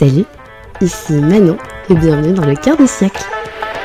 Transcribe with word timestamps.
Salut, 0.00 0.24
ici 0.80 1.12
Manon 1.12 1.58
et 1.90 1.94
bienvenue 1.94 2.32
dans 2.32 2.46
le 2.46 2.54
quart 2.54 2.78
de 2.78 2.86
siècle. 2.86 3.22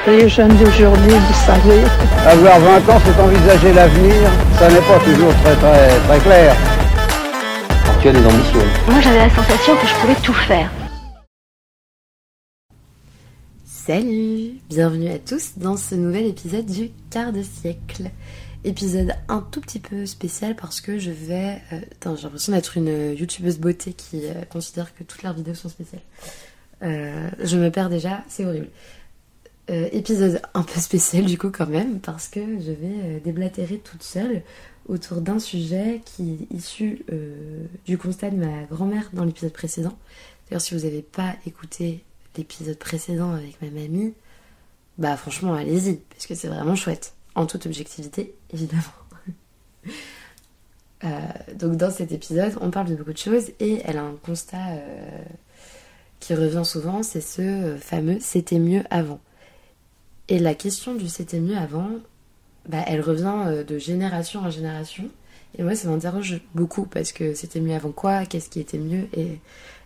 Les 0.07 0.29
jeunes 0.29 0.55
d'aujourd'hui, 0.55 1.11
vous 1.11 1.45
savez. 1.45 1.81
Avoir 2.25 2.57
20 2.57 2.77
ans, 2.89 3.01
c'est 3.03 3.21
envisager 3.21 3.73
l'avenir. 3.73 4.15
Ça 4.57 4.69
n'est 4.69 4.79
pas 4.79 4.97
toujours 5.03 5.33
très 5.43 5.55
très 5.55 5.89
très 6.07 6.19
clair. 6.19 6.55
Tu 8.01 8.07
as 8.07 8.13
des 8.13 8.25
ambitions. 8.25 8.59
Moi, 8.87 9.01
j'avais 9.01 9.27
la 9.27 9.29
sensation 9.29 9.75
que 9.75 9.87
je 9.87 9.93
pouvais 9.95 10.15
tout 10.23 10.33
faire. 10.47 10.69
Salut, 13.85 14.55
bienvenue 14.67 15.09
à 15.09 15.19
tous 15.19 15.59
dans 15.59 15.77
ce 15.77 15.93
nouvel 15.93 16.25
épisode 16.25 16.65
du 16.65 16.89
quart 17.11 17.31
de 17.31 17.43
siècle. 17.43 18.09
Épisode 18.63 19.13
un 19.27 19.41
tout 19.51 19.61
petit 19.61 19.77
peu 19.77 20.07
spécial 20.07 20.55
parce 20.55 20.81
que 20.81 20.97
je 20.97 21.11
vais... 21.11 21.61
euh, 21.71 21.81
j'ai 22.15 22.23
l'impression 22.23 22.53
d'être 22.53 22.77
une 22.77 23.13
youtubeuse 23.13 23.59
beauté 23.59 23.93
qui 23.93 24.25
euh, 24.25 24.43
considère 24.49 24.95
que 24.95 25.03
toutes 25.03 25.21
leurs 25.21 25.35
vidéos 25.35 25.53
sont 25.53 25.69
spéciales. 25.69 26.01
Euh, 26.81 27.29
je 27.43 27.57
me 27.57 27.69
perds 27.69 27.91
déjà, 27.91 28.23
c'est 28.27 28.43
horrible. 28.43 28.69
Épisode 29.67 30.41
un 30.55 30.63
peu 30.63 30.79
spécial 30.79 31.25
du 31.25 31.37
coup 31.37 31.51
quand 31.51 31.67
même 31.69 31.99
parce 31.99 32.27
que 32.27 32.39
je 32.39 32.71
vais 32.71 33.19
déblatérer 33.23 33.77
toute 33.77 34.01
seule 34.01 34.41
autour 34.87 35.21
d'un 35.21 35.37
sujet 35.37 36.01
qui 36.05 36.47
est 36.51 36.55
issu 36.55 37.05
du 37.85 37.99
constat 37.99 38.31
de 38.31 38.37
ma 38.37 38.63
grand-mère 38.63 39.09
dans 39.13 39.25
l'épisode 39.25 39.53
précédent. 39.53 39.95
D'ailleurs 40.49 40.61
si 40.61 40.75
vous 40.75 40.85
n'avez 40.85 41.03
pas 41.03 41.35
écouté 41.45 42.03
l'épisode 42.37 42.77
précédent 42.77 43.33
avec 43.33 43.61
ma 43.61 43.69
mamie, 43.69 44.13
bah 44.97 45.17
franchement 45.17 45.53
allez-y 45.53 45.95
parce 45.95 46.25
que 46.25 46.35
c'est 46.35 46.47
vraiment 46.47 46.75
chouette 46.75 47.13
en 47.35 47.45
toute 47.45 47.65
objectivité 47.65 48.35
évidemment. 48.53 48.83
Euh, 51.03 51.09
donc 51.53 51.75
dans 51.75 51.91
cet 51.91 52.13
épisode 52.13 52.53
on 52.61 52.71
parle 52.71 52.87
de 52.87 52.95
beaucoup 52.95 53.11
de 53.11 53.17
choses 53.17 53.51
et 53.59 53.81
elle 53.83 53.97
a 53.97 54.01
un 54.01 54.15
constat 54.15 54.69
euh, 54.69 55.23
qui 56.21 56.33
revient 56.33 56.63
souvent, 56.63 57.03
c'est 57.03 57.21
ce 57.21 57.41
euh, 57.41 57.77
fameux 57.77 58.17
c'était 58.21 58.59
mieux 58.59 58.81
avant. 58.89 59.19
Et 60.29 60.39
la 60.39 60.55
question 60.55 60.95
du 60.95 61.09
c'était 61.09 61.41
mieux 61.41 61.57
avant, 61.57 61.89
bah, 62.67 62.83
elle 62.87 63.01
revient 63.01 63.65
de 63.67 63.77
génération 63.77 64.39
en 64.39 64.49
génération. 64.49 65.11
Et 65.57 65.63
moi, 65.63 65.75
ça 65.75 65.87
m'interroge 65.87 66.41
beaucoup 66.53 66.85
parce 66.85 67.11
que 67.11 67.33
c'était 67.33 67.59
mieux 67.59 67.73
avant 67.73 67.91
quoi 67.91 68.25
Qu'est-ce 68.25 68.49
qui 68.49 68.59
était 68.59 68.77
mieux 68.77 69.07
Et 69.15 69.39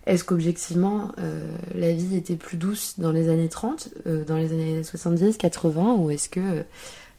est-ce 0.09 0.23
qu'objectivement, 0.23 1.11
euh, 1.19 1.55
la 1.75 1.93
vie 1.93 2.15
était 2.15 2.35
plus 2.35 2.57
douce 2.57 2.95
dans 2.97 3.11
les 3.11 3.29
années 3.29 3.47
30, 3.47 3.89
euh, 4.07 4.25
dans 4.25 4.37
les 4.37 4.51
années 4.51 4.83
70, 4.83 5.37
80 5.37 5.97
Ou 5.97 6.09
est-ce 6.09 6.29
que 6.29 6.39
euh, 6.39 6.63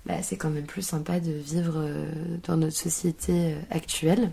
bah, 0.06 0.20
c'est 0.22 0.36
quand 0.36 0.50
même 0.50 0.66
plus 0.66 0.82
sympa 0.82 1.20
de 1.20 1.30
vivre 1.30 1.88
dans 2.48 2.56
notre 2.56 2.76
société 2.76 3.54
actuelle? 3.70 4.32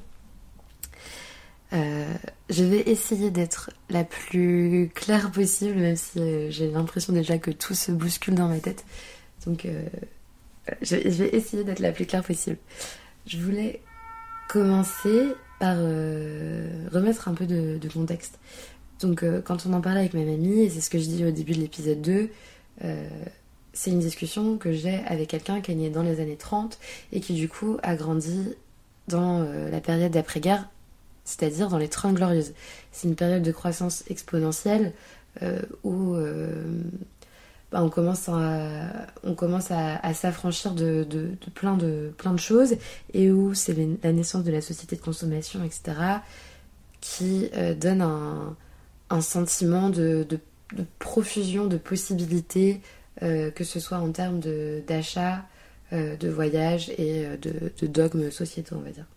Je 1.71 2.63
vais 2.63 2.79
essayer 2.89 3.29
d'être 3.29 3.69
la 3.89 4.03
plus 4.03 4.89
claire 4.95 5.29
possible, 5.31 5.75
même 5.75 5.97
si 5.97 6.49
j'ai 6.49 6.71
l'impression 6.71 7.13
déjà 7.13 7.37
que 7.37 7.51
tout 7.51 7.75
se 7.75 7.91
bouscule 7.91 8.35
dans 8.35 8.47
ma 8.47 8.59
tête. 8.59 8.85
Donc, 9.45 9.67
je 10.81 10.95
vais 10.95 11.35
essayer 11.35 11.63
d'être 11.63 11.81
la 11.81 11.91
plus 11.91 12.05
claire 12.05 12.23
possible. 12.23 12.57
Je 13.27 13.37
voulais 13.37 13.81
commencer 14.47 15.35
par 15.59 15.75
euh, 15.79 16.87
remettre 16.91 17.27
un 17.27 17.33
peu 17.33 17.45
de, 17.45 17.79
contexte. 17.91 18.39
Donc, 19.01 19.23
euh, 19.23 19.41
quand 19.41 19.65
on 19.65 19.73
en 19.73 19.81
parlait 19.81 20.01
avec 20.01 20.13
ma 20.13 20.23
mamie, 20.23 20.61
et 20.61 20.69
c'est 20.69 20.81
ce 20.81 20.89
que 20.89 20.99
je 20.99 21.05
dis 21.05 21.25
au 21.25 21.31
début 21.31 21.53
de 21.53 21.59
l'épisode 21.59 22.01
2, 22.01 22.29
euh, 22.83 23.09
c'est 23.73 23.91
une 23.91 23.99
discussion 23.99 24.57
que 24.57 24.71
j'ai 24.71 24.99
avec 25.05 25.29
quelqu'un 25.29 25.61
qui 25.61 25.71
est 25.71 25.75
né 25.75 25.89
dans 25.89 26.03
les 26.03 26.19
années 26.19 26.37
30 26.37 26.79
et 27.11 27.19
qui, 27.19 27.33
du 27.33 27.47
coup, 27.49 27.77
a 27.83 27.95
grandi 27.95 28.55
dans 29.07 29.47
la 29.71 29.79
période 29.79 30.11
d'après-guerre 30.11 30.67
c'est-à-dire 31.23 31.69
dans 31.69 31.77
les 31.77 31.89
30 31.89 32.15
glorieuses. 32.15 32.53
C'est 32.91 33.07
une 33.07 33.15
période 33.15 33.43
de 33.43 33.51
croissance 33.51 34.03
exponentielle 34.09 34.93
où 35.83 36.15
bah, 37.71 37.83
on 37.83 37.89
commence 37.89 38.29
à, 38.29 40.13
s'affranchir 40.13 40.73
de, 40.73 41.03
de, 41.03 41.31
plein 41.53 41.75
de, 41.75 42.13
choses 42.37 42.75
et 43.13 43.29
où 43.29 43.53
c'est 43.53 43.75
la 44.03 44.13
naissance 44.13 44.43
de 44.43 44.51
la 44.51 44.61
société 44.61 44.95
de 44.95 45.01
consommation, 45.01 45.63
etc., 45.63 45.97
qui 47.01 47.49
euh, 47.55 47.75
donne 47.75 48.01
un, 49.09 49.21
sentiment 49.21 49.89
de, 49.89 50.25
profusion 50.99 51.67
de 51.67 51.77
possibilités, 51.77 52.81
euh, 53.21 53.51
que 53.51 53.65
ce 53.65 53.79
soit 53.81 53.97
en 53.97 54.11
termes 54.11 54.39
d'achat, 54.87 55.45
euh, 55.91 56.15
de 56.15 56.29
voyage 56.29 56.89
et 56.97 57.25
de, 57.41 57.71
de 57.79 57.87
dogmes 57.87 58.31
sociétaux, 58.31 58.77
on 58.77 58.81
va 58.81 58.91
dire. 58.91 59.07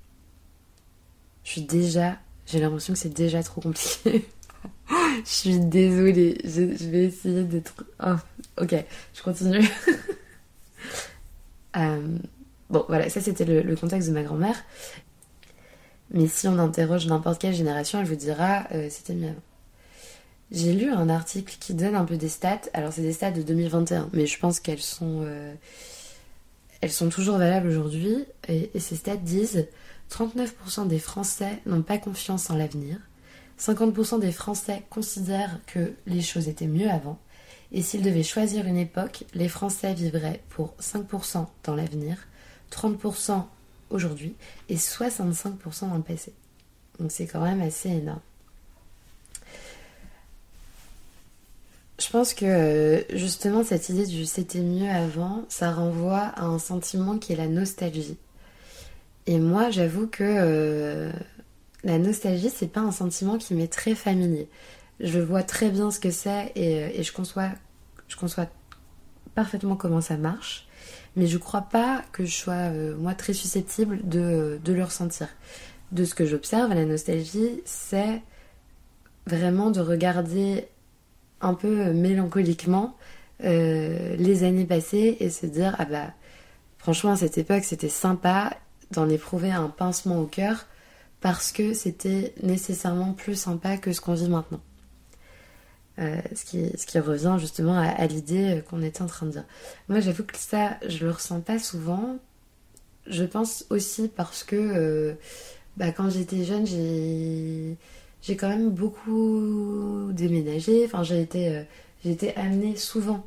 Je 1.45 1.51
suis 1.51 1.63
déjà. 1.63 2.19
J'ai 2.47 2.59
l'impression 2.59 2.95
que 2.95 2.99
c'est 2.99 3.15
déjà 3.15 3.43
trop 3.43 3.61
compliqué. 3.61 4.29
je 5.25 5.31
suis 5.31 5.59
désolée. 5.61 6.39
Je, 6.45 6.63
vais 6.63 7.05
essayer 7.05 7.45
d'être. 7.45 7.85
Oh, 8.05 8.15
ok, 8.61 8.75
je 9.15 9.23
continue. 9.23 9.67
Euh, 11.77 12.19
bon, 12.69 12.85
voilà, 12.89 13.09
ça 13.11 13.21
c'était 13.21 13.45
le, 13.45 13.63
le 13.63 13.77
contexte 13.77 14.09
de 14.09 14.13
ma 14.15 14.25
grand-mère. 14.25 14.57
Mais 16.11 16.27
si 16.27 16.49
on 16.49 16.59
interroge 16.59 17.07
n'importe 17.07 17.41
quelle 17.41 17.55
génération, 17.55 18.01
elle 18.01 18.07
vous 18.07 18.17
dira 18.17 18.65
euh, 18.73 18.89
c'était 18.91 19.15
mieux 19.15 19.29
avant. 19.29 19.43
J'ai 20.51 20.73
lu 20.73 20.91
un 20.91 21.09
article 21.09 21.57
qui 21.61 21.75
donne 21.75 21.95
un 21.95 22.05
peu 22.05 22.17
des 22.17 22.29
stats. 22.29 22.63
Alors, 22.75 22.93
c'est 22.93 23.03
des 23.03 23.13
stats 23.13 23.31
de 23.31 23.43
2021, 23.43 24.09
mais 24.13 24.27
je 24.27 24.37
pense 24.39 24.59
qu'elles 24.59 24.81
sont. 24.83 25.23
euh, 25.25 25.55
elles 26.81 26.91
sont 26.91 27.09
toujours 27.09 27.39
valables 27.39 27.69
aujourd'hui. 27.69 28.25
Et, 28.49 28.71
et 28.75 28.81
ces 28.81 28.97
stats 28.97 29.17
disent 29.17 29.69
39% 30.11 30.89
des 30.89 30.99
Français 30.99 31.61
n'ont 31.67 31.83
pas 31.83 31.99
confiance 31.99 32.51
en 32.51 32.57
l'avenir. 32.57 32.97
50% 33.61 34.21
des 34.21 34.33
Français 34.33 34.83
considèrent 34.89 35.61
que 35.67 35.93
les 36.07 36.23
choses 36.23 36.49
étaient 36.49 36.67
mieux 36.67 36.89
avant. 36.89 37.19
Et 37.73 37.83
s'ils 37.83 38.03
devaient 38.03 38.23
choisir 38.23 38.67
une 38.67 38.79
époque, 38.79 39.25
les 39.35 39.49
Français 39.49 39.93
vivraient 39.95 40.43
pour 40.49 40.75
5% 40.81 41.47
dans 41.65 41.75
l'avenir, 41.75 42.17
30% 42.73 43.45
aujourd'hui 43.91 44.35
et 44.69 44.77
65% 44.77 45.89
dans 45.89 45.97
le 45.97 46.03
passé. 46.03 46.33
Donc 46.99 47.13
c'est 47.13 47.27
quand 47.27 47.43
même 47.43 47.61
assez 47.61 47.91
énorme. 47.91 48.21
Je 52.01 52.09
pense 52.09 52.33
que 52.33 53.05
justement 53.13 53.63
cette 53.63 53.91
idée 53.91 54.07
du 54.07 54.25
c'était 54.25 54.63
mieux 54.63 54.89
avant, 54.89 55.45
ça 55.51 55.71
renvoie 55.71 56.33
à 56.35 56.45
un 56.45 56.59
sentiment 56.59 57.19
qui 57.19 57.35
est 57.35 57.37
la 57.37 57.47
nostalgie. 57.47 58.17
Et 59.27 59.39
moi, 59.39 59.71
j'avoue 59.71 60.07
que 60.07 60.25
euh, 60.25 61.13
la 61.85 61.99
nostalgie, 61.99 62.51
c'est 62.51 62.69
pas 62.69 62.81
un 62.81 62.93
sentiment 62.93 63.39
qui 63.39 63.55
m'est 63.55 63.73
très 63.73 63.95
familier. 63.95 64.49
Je 65.01 65.19
vois 65.19 65.43
très 65.43 65.71
bien 65.71 65.91
ce 65.91 65.99
que 65.99 66.11
c'est 66.11 66.53
et, 66.55 66.83
euh, 66.83 67.03
je, 67.03 67.13
conçois, 67.13 67.49
je 68.09 68.17
conçois 68.17 68.47
parfaitement 69.35 69.77
comment 69.77 70.03
ça 70.03 70.17
marche, 70.19 70.69
mais 71.17 71.27
je 71.27 71.39
crois 71.39 71.63
pas 71.63 72.03
que 72.13 72.25
je 72.25 72.35
sois, 72.35 72.55
euh, 72.55 72.97
moi, 72.97 73.15
très 73.15 73.33
susceptible 73.33 74.01
de, 74.07 74.61
de 74.63 74.73
le 74.73 74.85
ressentir. 74.85 75.29
De 75.93 76.05
ce 76.05 76.15
que 76.15 76.27
j'observe, 76.27 76.73
la 76.73 76.85
nostalgie, 76.85 77.63
c'est 77.65 78.23
vraiment 79.27 79.71
de 79.71 79.81
regarder 79.81 80.69
un 81.41 81.55
peu 81.55 81.81
euh, 81.81 81.93
mélancoliquement 81.93 82.97
les 83.43 84.45
années 84.45 84.67
passées 84.67 85.17
et 85.19 85.31
se 85.31 85.47
dire, 85.47 85.75
ah 85.79 85.87
bah, 85.87 86.13
franchement, 86.77 87.13
à 87.13 87.17
cette 87.17 87.39
époque, 87.39 87.65
c'était 87.65 87.89
sympa 87.89 88.53
d'en 88.91 89.09
éprouver 89.09 89.51
un 89.51 89.71
pincement 89.71 90.21
au 90.21 90.27
cœur 90.27 90.67
parce 91.21 91.53
que 91.53 91.75
c'était 91.75 92.35
nécessairement 92.43 93.13
plus 93.13 93.35
sympa 93.35 93.77
que 93.77 93.93
ce 93.93 94.01
qu'on 94.01 94.15
vit 94.15 94.29
maintenant. 94.29 94.61
Euh, 95.99 96.17
ce, 96.35 96.45
qui, 96.47 96.99
revient 96.99 97.37
justement 97.39 97.79
à, 97.79 98.07
l'idée 98.07 98.63
qu'on 98.71 98.83
était 98.83 99.03
en 99.03 99.07
train 99.07 99.27
de 99.27 99.33
dire. 99.33 99.45
Moi, 99.89 100.01
j'avoue 100.01 100.25
que 100.25 100.37
ça, 100.39 100.79
je 100.89 101.05
le 101.05 101.11
ressens 101.11 101.41
pas 101.41 101.59
souvent. 101.59 102.17
Je 103.07 103.25
pense 103.25 103.67
aussi 103.69 104.09
parce 104.09 104.43
que 104.43 104.57
euh, 104.57 105.15
bah, 105.77 105.93
quand 105.93 106.09
j'étais 106.09 106.45
jeune, 106.45 106.65
j'ai 106.67 107.77
quand 108.37 108.49
même 108.49 108.71
beaucoup 108.71 110.11
déménagé. 110.13 110.87
Enfin, 110.87 111.03
j'ai 111.03 111.21
été, 111.21 111.65
euh, 112.07 112.33
amenée 112.37 112.77
souvent 112.77 113.27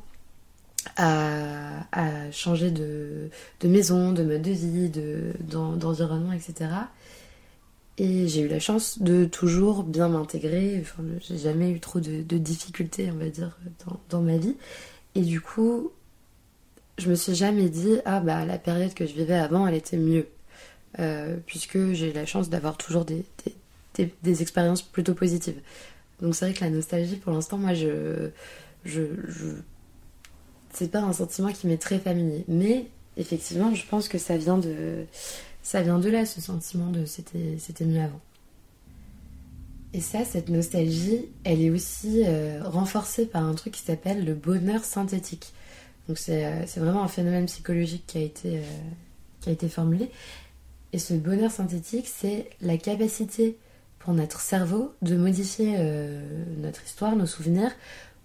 à, 0.96 1.84
changer 2.32 2.72
de, 2.72 3.30
maison, 3.62 4.12
de 4.12 4.24
mode 4.24 4.42
de 4.42 4.50
vie, 4.50 4.88
de, 4.88 5.32
d'en- 5.40 5.76
d'environnement, 5.76 6.32
etc. 6.32 6.70
Et 7.98 8.26
j'ai 8.26 8.40
eu 8.42 8.48
la 8.48 8.58
chance 8.58 8.98
de 9.00 9.24
toujours 9.24 9.84
bien 9.84 10.08
m'intégrer. 10.08 10.78
Enfin, 10.80 11.04
j'ai 11.20 11.38
jamais 11.38 11.70
eu 11.70 11.78
trop 11.80 12.00
de, 12.00 12.38
difficultés, 12.38 13.10
on 13.12 13.18
va 13.18 13.28
dire, 13.28 13.56
dans, 14.10 14.20
ma 14.20 14.36
vie. 14.36 14.56
Et 15.14 15.20
du 15.20 15.40
coup, 15.40 15.92
je 16.98 17.08
me 17.08 17.14
suis 17.14 17.34
jamais 17.34 17.68
dit, 17.68 17.98
ah 18.04 18.20
bah 18.20 18.44
la 18.44 18.58
période 18.58 18.94
que 18.94 19.06
je 19.06 19.14
vivais 19.14 19.34
avant, 19.34 19.66
elle 19.66 19.74
était 19.74 19.96
mieux. 19.96 20.26
Euh, 21.00 21.36
puisque 21.46 21.92
j'ai 21.92 22.10
eu 22.10 22.12
la 22.12 22.26
chance 22.26 22.50
d'avoir 22.50 22.76
toujours 22.76 23.04
des, 23.04 23.24
des, 23.44 23.54
des- 23.94 24.14
des 24.22 24.42
expériences 24.42 24.82
plutôt 24.82 25.14
positives. 25.14 25.60
Donc 26.20 26.34
c'est 26.34 26.46
vrai 26.46 26.54
que 26.54 26.64
la 26.64 26.70
nostalgie, 26.70 27.16
pour 27.16 27.32
l'instant, 27.32 27.58
moi, 27.58 27.74
je, 27.74 28.30
je, 28.84 29.02
je... 29.28 29.46
c'est 30.72 30.90
pas 30.90 31.00
un 31.00 31.12
sentiment 31.12 31.52
qui 31.52 31.66
m'est 31.66 31.80
très 31.80 31.98
familier. 31.98 32.44
Mais 32.48 32.86
effectivement, 33.16 33.74
je 33.74 33.84
pense 33.86 34.08
que 34.08 34.18
ça 34.18 34.36
vient 34.36 34.58
de, 34.58 35.04
ça 35.64 35.80
vient 35.80 35.98
de 35.98 36.10
là, 36.10 36.26
ce 36.26 36.42
sentiment 36.42 36.90
de 36.90 37.06
c'était, 37.06 37.84
mieux 37.86 38.00
avant. 38.00 38.20
Et 39.94 40.00
ça, 40.00 40.24
cette 40.24 40.50
nostalgie, 40.50 41.26
elle 41.42 41.62
est 41.62 41.70
aussi 41.70 42.22
euh, 42.24 42.60
renforcée 42.62 43.24
par 43.24 43.42
un 43.42 43.54
truc 43.54 43.72
qui 43.72 43.80
s'appelle 43.80 44.24
le 44.26 44.34
bonheur 44.34 44.84
synthétique. 44.84 45.54
Donc 46.06 46.18
c'est 46.18 46.44
euh, 46.44 46.64
vraiment 46.76 47.02
un 47.02 47.08
phénomène 47.08 47.46
psychologique 47.46 48.04
qui 48.06 48.18
a 48.18 48.20
été, 48.20 48.58
euh, 48.58 48.62
qui 49.40 49.48
a 49.48 49.52
été 49.52 49.68
formulé. 49.70 50.10
Et 50.92 50.98
ce 50.98 51.14
bonheur 51.14 51.50
synthétique, 51.50 52.08
c'est 52.14 52.50
la 52.60 52.76
capacité 52.76 53.56
pour 53.98 54.12
notre 54.12 54.40
cerveau 54.40 54.92
de 55.00 55.16
modifier 55.16 55.78
notre 56.58 56.84
histoire, 56.84 57.16
nos 57.16 57.26
souvenirs, 57.26 57.72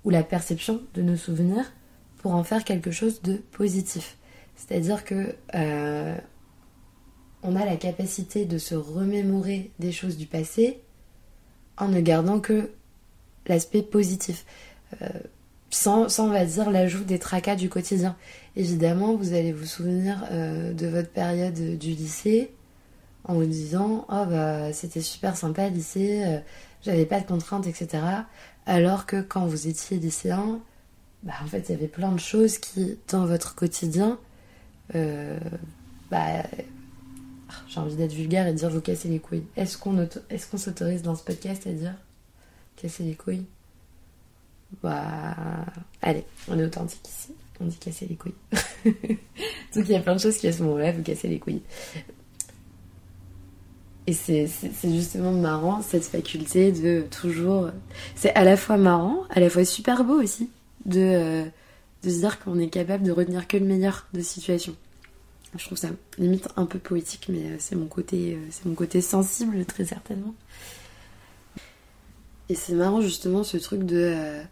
ou 0.03 0.10
la 0.10 0.24
perception 0.24 0.81
de 0.93 1.01
nos 1.01 1.15
souvenirs 1.15 1.72
pour 2.17 2.36
en 2.36 2.43
faire 2.43 2.65
quelque 2.65 2.91
chose 2.91 3.22
de 3.22 3.36
positif. 3.53 4.17
C'est-à-dire 4.55 5.05
que 5.05 5.34
on 7.43 7.55
a 7.55 7.65
la 7.65 7.77
capacité 7.77 8.46
de 8.46 8.58
se 8.58 8.75
remémorer 8.75 9.72
des 9.79 9.91
choses 9.91 10.17
du 10.17 10.25
passé 10.25 10.79
en 11.77 11.88
ne 11.88 12.01
gardant 12.01 12.39
que 12.39 12.69
l'aspect 13.48 13.81
positif. 13.81 14.46
Euh, 15.01 15.08
sans, 15.72 16.10
sans, 16.10 16.27
on 16.27 16.31
va 16.31 16.46
dire, 16.46 16.72
l'ajout 16.72 17.03
des 17.03 17.19
tracas 17.19 17.55
du 17.55 17.69
quotidien. 17.69 18.15
Évidemment, 18.55 19.15
vous 19.15 19.34
allez 19.34 19.53
vous 19.53 19.65
souvenir 19.65 20.25
euh, 20.31 20.74
de 20.74 20.88
votre 20.88 21.10
période 21.10 21.77
du 21.77 21.91
lycée 21.91 22.51
en 23.24 23.36
vous 23.36 23.46
disant 23.46 24.05
Oh, 24.10 24.25
bah, 24.27 24.74
c'était 24.74 25.01
super 25.01 25.38
sympa 25.38 25.69
lycée, 25.69 26.24
euh, 26.25 26.39
j'avais 26.81 27.05
pas 27.05 27.19
de 27.19 27.25
contraintes, 27.25 27.67
etc. 27.67 28.03
Alors 28.65 29.05
que 29.05 29.22
quand 29.22 29.46
vous 29.46 29.67
étiez 29.67 29.98
lycéen, 29.98 30.60
bah, 31.24 31.34
en 31.43 31.48
fait, 31.48 31.69
il 31.69 31.72
y 31.74 31.75
avait 31.75 31.88
plein 31.88 32.12
de 32.12 32.19
choses 32.19 32.58
qui, 32.58 32.98
dans 33.10 33.25
votre 33.25 33.55
quotidien, 33.55 34.17
bah, 34.91 36.43
j'ai 37.68 37.79
envie 37.79 37.96
d'être 37.96 38.13
vulgaire 38.13 38.48
et 38.48 38.53
de 38.53 38.58
dire 38.58 38.70
vous 38.70 38.82
cassez 38.82 39.08
les 39.08 39.20
couilles. 39.20 39.44
Est-ce 39.56 39.77
qu'on 39.77 40.58
s'autorise 40.58 41.01
dans 41.01 41.15
ce 41.15 41.24
podcast 41.24 41.68
à 41.68 41.72
dire 41.72 41.96
casser 42.75 43.03
les 43.03 43.15
couilles? 43.15 43.46
Bah, 44.84 45.36
allez, 46.01 46.24
on 46.48 46.58
est 46.60 46.65
authentique 46.65 47.08
ici. 47.08 47.34
On 47.60 47.65
dit 47.65 47.77
casser 47.77 48.06
les 48.08 48.15
couilles. 48.15 48.36
Donc 49.75 49.86
il 49.86 49.91
y 49.91 49.96
a 49.96 50.00
plein 50.00 50.15
de 50.15 50.22
choses 50.22 50.38
qui 50.38 50.48
à 50.48 50.53
ce 50.53 50.63
moment-là 50.63 50.91
vous 50.91 51.01
cassez 51.01 51.27
les 51.27 51.39
couilles. 51.39 51.62
Et 54.08 54.13
c'est 54.13 54.48
justement 54.84 55.32
marrant 55.32 55.82
cette 55.82 56.06
faculté 56.06 56.72
de 56.72 57.03
toujours. 57.12 57.70
C'est 58.15 58.34
à 58.34 58.44
la 58.44 58.58
fois 58.58 58.77
marrant, 58.77 59.24
à 59.29 59.39
la 59.39 59.50
fois 59.50 59.65
super 59.65 60.03
beau 60.03 60.20
aussi 60.22 60.50
de, 60.86 61.00
euh, 61.00 61.46
de 62.03 62.10
se 62.10 62.20
dire 62.20 62.39
qu'on 62.39 62.58
est 62.58 62.70
capable 62.70 63.03
de 63.03 63.12
retenir 63.12 63.48
que 63.48 63.58
le 63.58 63.65
meilleur 63.65 64.08
de 64.13 64.22
situation. 64.22 64.75
Je 65.58 65.65
trouve 65.65 65.77
ça 65.77 65.89
limite 66.18 66.48
un 66.58 66.65
peu 66.65 66.77
poétique, 66.77 67.27
mais 67.29 67.51
euh, 67.51 67.56
c'est 67.60 67.75
mon 67.75 67.88
côté, 67.88 68.36
euh, 68.36 68.48
c'est 68.51 68.65
mon 68.65 68.75
côté 68.75 69.01
sensible 69.01 69.65
très 69.68 69.86
certainement. 69.86 70.36
Et 72.50 72.56
c'est 72.56 72.74
marrant 72.74 73.01
justement 73.01 73.44
ce 73.44 73.58
truc 73.58 73.84
de 73.84 74.13
euh, 74.15 74.44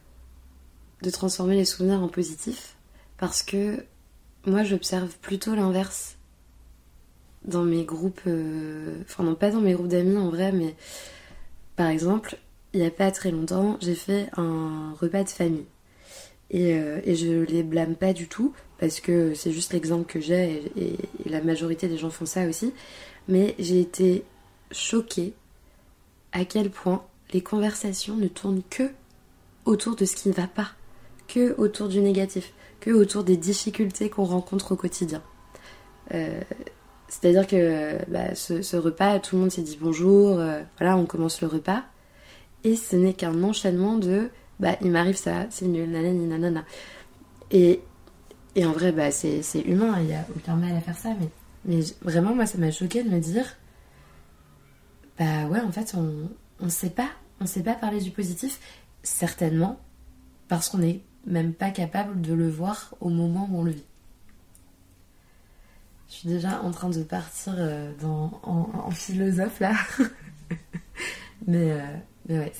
de 1.03 1.09
transformer 1.09 1.55
les 1.55 1.65
souvenirs 1.65 2.01
en 2.01 2.07
positifs, 2.07 2.75
parce 3.17 3.43
que 3.43 3.85
moi 4.45 4.63
j'observe 4.63 5.15
plutôt 5.19 5.53
l'inverse 5.53 6.15
dans 7.45 7.63
mes 7.63 7.85
groupes, 7.85 8.21
enfin 9.03 9.23
non 9.23 9.35
pas 9.35 9.51
dans 9.51 9.61
mes 9.61 9.73
groupes 9.73 9.87
d'amis 9.87 10.17
en 10.17 10.29
vrai, 10.29 10.51
mais 10.51 10.75
par 11.75 11.87
exemple, 11.87 12.37
il 12.73 12.79
n'y 12.79 12.85
a 12.85 12.91
pas 12.91 13.11
très 13.11 13.31
longtemps, 13.31 13.77
j'ai 13.79 13.95
fait 13.95 14.29
un 14.35 14.93
repas 14.99 15.23
de 15.23 15.29
famille. 15.29 15.65
Et, 16.49 16.73
euh, 16.75 17.01
et 17.03 17.15
je 17.15 17.43
les 17.43 17.63
blâme 17.63 17.95
pas 17.95 18.13
du 18.13 18.27
tout, 18.27 18.53
parce 18.79 18.99
que 18.99 19.33
c'est 19.33 19.51
juste 19.51 19.73
l'exemple 19.73 20.05
que 20.05 20.19
j'ai, 20.19 20.71
et, 20.77 20.97
la 21.29 21.41
majorité 21.41 21.87
des 21.87 21.97
gens 21.97 22.09
font 22.09 22.25
ça 22.25 22.47
aussi. 22.47 22.73
Mais 23.27 23.55
j'ai 23.59 23.81
été 23.81 24.23
choquée 24.71 25.33
à 26.31 26.45
quel 26.45 26.69
point 26.69 27.03
les 27.33 27.41
conversations 27.41 28.15
ne 28.15 28.27
tournent 28.27 28.63
que 28.69 28.91
autour 29.65 29.95
de 29.95 30.05
ce 30.05 30.15
qui 30.15 30.29
ne 30.29 30.33
va 30.33 30.47
pas, 30.47 30.71
que 31.27 31.55
autour 31.57 31.89
du 31.89 31.99
négatif, 31.99 32.53
que 32.79 32.91
autour 32.91 33.23
des 33.23 33.35
difficultés 33.35 34.09
qu'on 34.09 34.23
rencontre 34.23 34.71
au 34.71 34.75
quotidien. 34.77 35.21
Euh, 36.13 36.39
C'est-à-dire 37.09 37.47
que 37.47 37.97
bah, 38.09 38.33
ce, 38.35 38.61
ce 38.61 38.77
repas, 38.77 39.19
tout 39.19 39.35
le 39.35 39.41
monde 39.41 39.51
s'est 39.51 39.61
dit 39.61 39.77
bonjour, 39.79 40.39
euh, 40.39 40.61
voilà, 40.77 40.95
on 40.95 41.05
commence 41.05 41.41
le 41.41 41.47
repas. 41.47 41.83
Et 42.63 42.75
ce 42.75 42.95
n'est 42.95 43.13
qu'un 43.13 43.43
enchaînement 43.43 43.97
de 43.97 44.29
bah, 44.59 44.75
il 44.81 44.91
m'arrive 44.91 45.17
ça, 45.17 45.45
c'est 45.49 45.67
nul, 45.67 45.89
nanani, 45.89 46.27
nanana. 46.27 46.65
Et, 47.51 47.81
et 48.55 48.65
en 48.65 48.71
vrai, 48.71 48.91
bah, 48.91 49.11
c'est 49.11 49.41
humain, 49.65 49.95
il 49.99 50.07
n'y 50.07 50.15
a 50.15 50.25
aucun 50.35 50.55
mal 50.55 50.75
à 50.75 50.81
faire 50.81 50.97
ça, 50.97 51.09
mais, 51.19 51.29
mais 51.65 51.81
vraiment, 52.01 52.33
moi, 52.33 52.45
ça 52.45 52.57
m'a 52.57 52.71
choqué 52.71 53.03
de 53.03 53.09
me 53.09 53.19
dire 53.19 53.45
bah 55.17 55.47
ouais, 55.47 55.61
en 55.61 55.71
fait, 55.71 55.95
on 55.95 56.29
ne 56.63 56.69
sait 56.69 56.91
pas, 56.91 57.09
on 57.39 57.45
sait 57.47 57.63
pas 57.63 57.73
parler 57.73 57.99
du 57.99 58.11
positif, 58.11 58.59
certainement, 59.01 59.79
parce 60.47 60.69
qu'on 60.69 60.77
n'est 60.79 61.01
même 61.25 61.53
pas 61.53 61.71
capable 61.71 62.21
de 62.21 62.33
le 62.33 62.49
voir 62.49 62.93
au 62.99 63.09
moment 63.09 63.47
où 63.51 63.59
on 63.59 63.63
le 63.63 63.71
vit. 63.71 63.85
Je 66.09 66.13
suis 66.13 66.29
déjà 66.29 66.61
en 66.61 66.71
train 66.71 66.89
de 66.89 67.03
partir 67.03 67.53
euh, 67.57 67.91
dans, 67.99 68.39
en, 68.43 68.69
en 68.85 68.91
philosophe 68.91 69.59
là. 69.59 69.73
mais, 71.47 71.71
euh, 71.71 71.97
mais 72.27 72.39
ouais, 72.39 72.53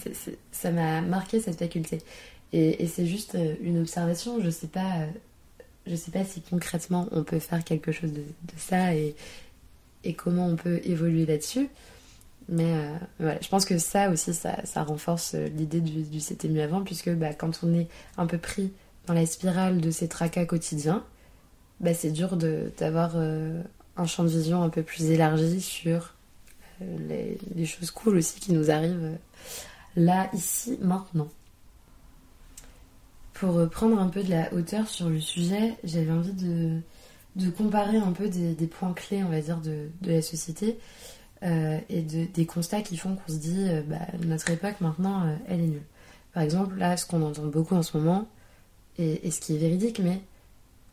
ça 0.52 0.72
m'a 0.72 1.02
marqué 1.02 1.40
cette 1.40 1.60
faculté. 1.60 2.00
Et, 2.54 2.88
c'est 2.88 3.06
juste 3.06 3.36
euh, 3.36 3.56
une 3.62 3.80
observation. 3.80 4.42
Je 4.42 4.50
sais 4.50 4.68
pas, 4.68 5.02
euh, 5.02 5.08
je 5.86 5.96
sais 5.96 6.12
pas 6.12 6.24
si 6.24 6.42
concrètement 6.42 7.08
on 7.12 7.24
peut 7.24 7.40
faire 7.40 7.64
quelque 7.64 7.92
chose 7.92 8.14
de, 8.14 8.24
ça 8.58 8.94
et, 8.96 9.16
comment 10.16 10.48
on 10.48 10.56
peut 10.56 10.80
évoluer 10.86 11.26
là-dessus. 11.26 11.70
Mais 12.50 12.72
euh, 12.72 12.96
voilà, 13.20 13.40
je 13.42 13.50
pense 13.50 13.66
que 13.66 13.78
ça 13.78 14.10
aussi, 14.10 14.34
ça, 14.34 14.66
ça 14.66 14.84
renforce 14.84 15.34
l'idée 15.34 15.82
du, 15.82 16.04
du 16.04 16.22
c'était 16.22 16.48
mieux 16.48 16.64
avant, 16.64 16.82
puisque 16.82 17.10
bah, 17.10 17.34
quand 17.34 17.60
on 17.64 17.74
est 17.74 17.88
un 18.18 18.26
peu 18.26 18.38
pris 18.38 18.72
dans 19.06 19.14
la 19.14 19.26
spirale 19.26 19.82
de 19.82 19.92
ces 19.92 20.08
tracas 20.08 20.46
quotidiens, 20.46 21.04
bah, 21.82 21.94
c'est 21.94 22.12
dur 22.12 22.38
d'avoir 22.38 23.18
un 23.18 24.06
champ 24.06 24.24
de 24.24 24.30
vision 24.30 24.64
un 24.64 24.70
peu 24.70 24.82
plus 24.82 25.12
élargi 25.12 25.60
sur 25.60 26.14
les, 26.80 27.66
choses 27.66 27.92
cool 27.92 28.18
aussi 28.18 28.40
qui 28.40 28.54
nous 28.54 28.70
arrivent 28.70 29.04
euh, 29.04 29.16
là, 29.96 30.30
ici, 30.34 30.78
maintenant. 30.82 31.28
Pour 33.34 33.58
euh, 33.58 33.68
prendre 33.68 34.00
un 34.00 34.08
peu 34.08 34.24
de 34.24 34.30
la 34.30 34.54
hauteur 34.54 34.88
sur 34.88 35.10
le 35.10 35.20
sujet, 35.20 35.76
j'avais 35.84 36.12
envie 36.12 36.34
de, 36.34 36.82
comparer 37.52 37.98
un 37.98 38.12
peu 38.12 38.30
des, 38.30 38.56
points 38.68 38.94
clés, 38.94 39.24
on 39.24 39.30
va 39.30 39.42
dire, 39.42 39.58
de, 39.58 39.90
la 40.02 40.22
société 40.22 40.80
euh, 41.44 41.80
et 41.90 42.02
de- 42.02 42.26
des 42.26 42.46
constats 42.46 42.82
qui 42.82 42.98
font 42.98 43.16
qu'on 43.16 43.32
se 43.32 43.38
dit 43.38 43.68
bah, 43.88 44.08
notre 44.26 44.50
époque 44.50 44.82
maintenant, 44.82 45.38
elle 45.48 45.60
est 45.60 45.68
nulle. 45.68 45.86
Par 46.34 46.44
exemple, 46.44 46.76
là, 46.76 46.98
ce 46.98 47.06
qu'on 47.06 47.22
entend 47.22 47.46
beaucoup 47.46 47.76
en 47.76 47.84
ce 47.84 47.98
moment, 47.98 48.28
et, 48.98 49.30
ce 49.30 49.40
qui 49.40 49.56
est 49.56 49.60
véridique, 49.60 50.00
mais 50.00 50.22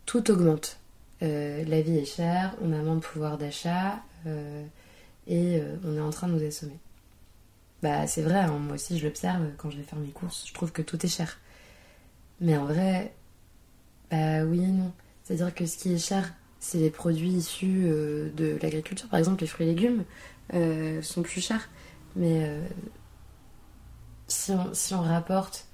tout 0.04 0.30
augmente. 0.30 0.78
La 1.22 1.80
vie 1.80 1.96
est 1.96 2.04
chère, 2.04 2.54
on 2.60 2.70
a 2.74 2.82
moins 2.82 2.96
de 2.96 3.00
pouvoir 3.00 3.38
d'achat 3.38 4.02
et 5.26 5.59
euh, 5.59 5.76
on 5.85 5.97
est 5.97 6.00
en 6.00 6.11
train 6.11 6.28
de 6.28 6.35
nous 6.35 6.47
assommer. 6.47 6.78
Bah 7.83 8.07
c'est 8.07 8.23
vrai, 8.23 8.40
hein, 8.40 8.59
moi 8.59 8.75
aussi 8.75 8.99
je 8.99 9.04
l'observe 9.04 9.47
quand 9.57 9.71
je 9.71 9.76
vais 9.76 9.83
faire 9.83 9.99
mes 9.99 10.09
courses, 10.09 10.47
je 10.47 10.54
trouve 10.54 10.73
que 10.73 10.83
tout 10.83 11.04
est 11.04 11.09
cher. 11.09 11.38
Mais 12.40 12.57
en 12.57 12.64
vrai, 12.64 13.14
bah 14.11 14.45
oui 14.45 14.62
et 14.62 14.69
non. 14.69 14.93
C'est-à-dire 15.23 15.54
que 15.54 15.66
ce 15.66 15.76
qui 15.78 15.93
est 15.93 15.99
cher, 15.99 16.35
c'est 16.61 16.78
les 16.78 16.90
produits 16.90 17.31
issus 17.31 17.85
euh, 17.85 18.31
de 18.37 18.59
l'agriculture. 18.62 19.09
Par 19.09 19.19
exemple, 19.19 19.43
les 19.43 19.47
fruits 19.47 19.66
et 19.66 19.71
légumes 19.71 20.04
euh, 20.54 21.00
sont 21.02 21.23
plus 21.23 21.40
chers. 21.40 21.69
Mais 22.16 22.49
si, 24.28 24.52
on, 24.52 24.73
si 24.73 24.95
on 24.95 25.02
rapporte 25.02 25.66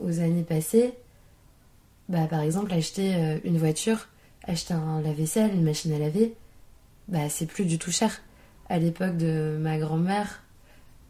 aux 0.00 0.18
années 0.18 0.42
passées, 0.42 0.94
bah, 2.08 2.26
par 2.26 2.40
exemple, 2.40 2.72
acheter 2.72 3.38
une 3.44 3.56
voiture, 3.56 4.08
acheter 4.42 4.74
un 4.74 5.00
lave-vaisselle, 5.00 5.54
une 5.54 5.62
machine 5.62 5.92
à 5.92 5.98
laver, 6.00 6.34
bah, 7.06 7.28
c'est 7.28 7.46
plus 7.46 7.64
du 7.64 7.78
tout 7.78 7.92
cher. 7.92 8.20
À 8.68 8.78
l'époque 8.78 9.16
de 9.16 9.56
ma 9.60 9.78
grand-mère, 9.78 10.42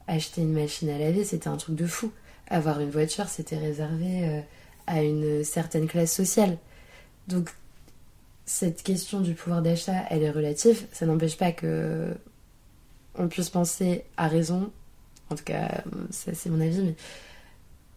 acheter 0.06 0.42
une 0.42 0.52
machine 0.52 0.88
à 0.90 0.98
laver, 0.98 1.24
c'était 1.24 1.48
un 1.48 1.56
truc 1.56 1.74
de 1.74 1.86
fou. 1.86 2.12
Avoir 2.48 2.80
une 2.80 2.90
voiture, 2.90 3.28
c'était 3.28 3.58
réservé 3.58 4.28
euh, 4.28 4.40
à 4.86 5.02
une 5.02 5.44
certaine 5.44 5.86
classe 5.86 6.12
sociale. 6.12 6.56
Donc, 7.26 7.50
cette 8.46 8.82
question 8.82 9.20
du 9.20 9.34
pouvoir 9.34 9.60
d'achat, 9.60 10.04
elle 10.08 10.22
est 10.22 10.30
relative. 10.30 10.86
Ça 10.92 11.04
n'empêche 11.04 11.36
pas 11.36 11.52
que 11.52 12.14
on 13.16 13.28
puisse 13.28 13.50
penser 13.50 14.04
à 14.16 14.28
raison, 14.28 14.70
en 15.30 15.34
tout 15.34 15.44
cas, 15.44 15.82
ça 16.10 16.32
c'est 16.34 16.48
mon 16.48 16.60
avis, 16.60 16.94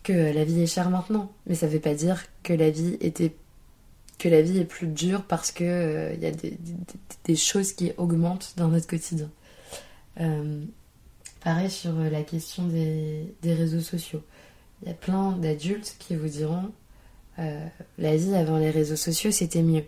que 0.04 0.34
la 0.34 0.44
vie 0.44 0.62
est 0.64 0.68
chère 0.68 0.90
maintenant. 0.90 1.32
Mais 1.46 1.56
ça 1.56 1.68
veut 1.68 1.80
pas 1.80 1.94
dire 1.94 2.26
que 2.44 2.54
la 2.54 2.70
vie 2.70 2.98
était 3.00 3.34
que 4.18 4.30
la 4.30 4.42
vie 4.42 4.60
est 4.60 4.66
plus 4.66 4.88
dure 4.88 5.24
parce 5.24 5.52
que 5.52 5.64
euh, 5.64 6.14
y 6.14 6.28
a 6.28 6.32
des 7.24 7.36
choses 7.36 7.74
qui 7.74 7.92
augmentent 7.98 8.54
dans 8.56 8.68
notre 8.68 8.86
quotidien. 8.86 9.30
Euh, 10.20 10.64
pareil 11.44 11.70
sur 11.70 11.94
la 11.94 12.24
question 12.24 12.68
des, 12.68 13.34
des 13.42 13.54
réseaux 13.54 13.80
sociaux. 13.82 14.22
Il 14.82 14.90
y 14.90 14.92
a 14.92 14.96
plein 14.96 15.34
d'adultes 15.34 15.96
qui 16.00 16.16
vous 16.16 16.28
diront 16.28 16.72
euh, 17.40 17.66
la 17.98 18.16
vie 18.18 18.36
avant 18.36 18.58
les 18.58 18.72
réseaux 18.72 18.96
sociaux 18.96 19.32
c'était 19.32 19.62
mieux. 19.62 19.86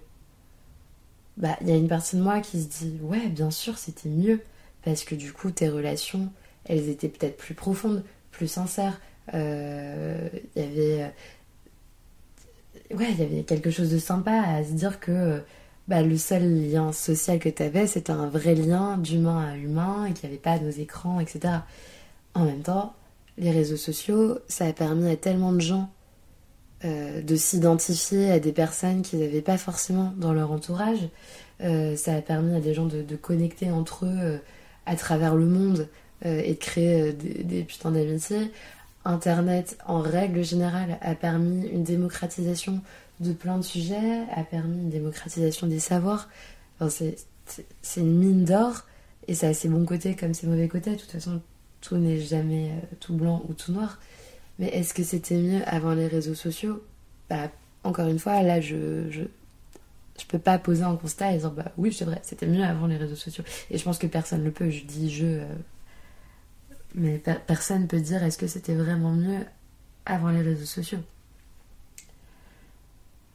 Bah, 1.38 1.58
il 1.62 1.70
y 1.70 1.72
a 1.72 1.76
une 1.76 1.88
partie 1.88 2.16
de 2.16 2.22
moi 2.22 2.40
qui 2.42 2.62
se 2.62 2.68
dit 2.68 3.00
ouais, 3.02 3.28
bien 3.28 3.52
sûr, 3.52 3.78
c'était 3.78 4.10
mieux 4.10 4.42
parce 4.84 5.04
que 5.04 5.16
du 5.16 5.34
coup 5.34 5.52
tes 5.52 5.70
relations 5.70 6.32
elles 6.66 6.90
étaient 6.90 7.10
peut-être 7.10 7.38
plus 7.38 7.56
profondes, 7.56 8.04
plus 8.32 8.48
sincères. 8.48 9.00
Euh, 9.34 10.30
Il 10.56 10.62
y 10.62 10.66
avait. 10.66 11.14
Ouais, 12.94 13.12
il 13.12 13.20
y 13.20 13.24
avait 13.24 13.44
quelque 13.44 13.72
chose 13.72 13.92
de 13.92 13.98
sympa 13.98 14.32
à 14.32 14.64
se 14.64 14.72
dire 14.72 15.00
que 15.00 15.42
bah, 15.88 16.02
le 16.02 16.18
seul 16.18 16.44
lien 16.44 16.92
social 16.92 17.40
que 17.40 17.50
tu 17.50 17.64
avais, 17.64 17.88
c'était 17.88 18.12
un 18.12 18.28
vrai 18.28 18.56
lien 18.56 18.98
d'humain 18.98 19.52
à 19.52 19.58
humain 19.58 20.06
et 20.06 20.14
qu'il 20.14 20.30
n'y 20.30 20.36
avait 20.36 20.42
pas 20.42 20.60
nos 20.60 20.70
écrans, 20.70 21.20
etc. 21.20 21.56
En 22.34 22.46
même 22.46 22.62
temps, 22.62 22.94
les 23.38 23.52
réseaux 23.52 23.78
sociaux, 23.78 24.40
ça 24.48 24.66
a 24.66 24.74
permis 24.74 25.10
à 25.10 25.16
tellement 25.16 25.52
de 25.52 25.60
gens 25.60 25.90
euh, 26.86 27.22
de 27.22 27.36
s'identifier 27.36 28.32
à 28.32 28.40
des 28.40 28.52
personnes 28.52 29.02
qu'ils 29.02 29.20
n'avaient 29.20 29.42
pas 29.42 29.58
forcément 29.58 30.14
dans 30.18 30.34
leur 30.34 30.52
entourage. 30.52 31.00
Euh, 31.62 31.96
ça 31.96 32.16
a 32.16 32.22
permis 32.22 32.56
à 32.56 32.60
des 32.60 32.74
gens 32.74 32.86
de, 32.86 33.16
connecter 33.16 33.72
entre 33.72 34.06
eux 34.06 34.18
euh, 34.20 34.38
à 34.86 34.96
travers 34.96 35.36
le 35.36 35.46
monde 35.46 35.88
et 36.26 36.54
de 36.54 36.58
créer 36.58 37.12
des 37.12 37.64
putains 37.64 37.92
d'amitiés. 37.92 38.50
Internet, 39.04 39.78
en 39.86 40.00
règle 40.00 40.42
générale, 40.42 40.98
a 41.02 41.16
permis 41.16 41.68
une 41.68 41.84
démocratisation 41.84 42.80
de 43.24 43.34
plein 43.34 43.58
de 43.58 43.64
sujets, 43.64 44.24
a 44.36 44.44
permis 44.44 44.78
une 44.78 44.90
démocratisation 44.90 45.68
des 45.68 45.80
savoirs. 45.80 46.30
Enfin, 46.80 46.90
c'est- 46.90 47.26
une 47.98 48.18
mine 48.20 48.46
d'or 48.46 48.84
et 49.28 49.36
ça 49.36 49.48
a 49.50 49.54
ses 49.54 49.70
bons 49.70 49.86
côtés 49.86 50.16
comme 50.16 50.34
ses 50.34 50.48
mauvais 50.48 50.68
côtés. 50.68 50.92
De 50.92 50.96
toute 50.98 51.12
façon, 51.12 51.42
tout 51.82 51.98
n'est 51.98 52.20
jamais 52.20 52.72
euh, 52.72 52.96
tout 53.00 53.14
blanc 53.16 53.44
ou 53.50 53.54
tout 53.54 53.72
noir. 53.74 54.00
Mais 54.60 54.68
est-ce 54.70 54.94
que 54.94 55.04
c'était 55.04 55.38
mieux 55.38 55.62
avant 55.68 55.94
les 55.96 56.08
réseaux 56.08 56.36
sociaux? 56.36 56.84
Bah, 57.30 57.52
encore 57.84 58.08
une 58.10 58.20
fois, 58.20 58.44
là, 58.44 58.62
je, 58.62 59.10
je, 59.12 59.24
je 60.20 60.26
peux 60.28 60.40
pas 60.40 60.58
poser 60.60 60.84
un 60.84 60.96
constat 60.96 61.34
et 61.34 61.38
dire, 61.40 61.52
bah 61.52 61.72
oui, 61.78 61.94
c'est 61.94 62.06
vrai, 62.06 62.20
c'était 62.24 62.48
mieux 62.48 62.64
avant 62.64 62.88
les 62.88 62.98
réseaux 62.98 63.16
sociaux. 63.16 63.44
Et 63.72 63.78
je 63.78 63.84
pense 63.84 63.98
que 63.98 64.08
personne 64.08 64.44
le 64.44 64.52
peut. 64.52 64.70
Je 64.70 64.86
dis 64.86 65.12
je, 65.12 65.26
euh, 65.26 65.46
mais 66.96 67.18
per- 67.18 67.40
personne 67.46 67.88
peut 67.88 68.00
dire 68.00 68.24
est-ce 68.24 68.38
que 68.38 68.48
c'était 68.48 68.76
vraiment 68.76 69.12
mieux 69.14 69.46
avant 70.06 70.30
les 70.30 70.42
réseaux 70.42 70.66
sociaux? 70.66 71.00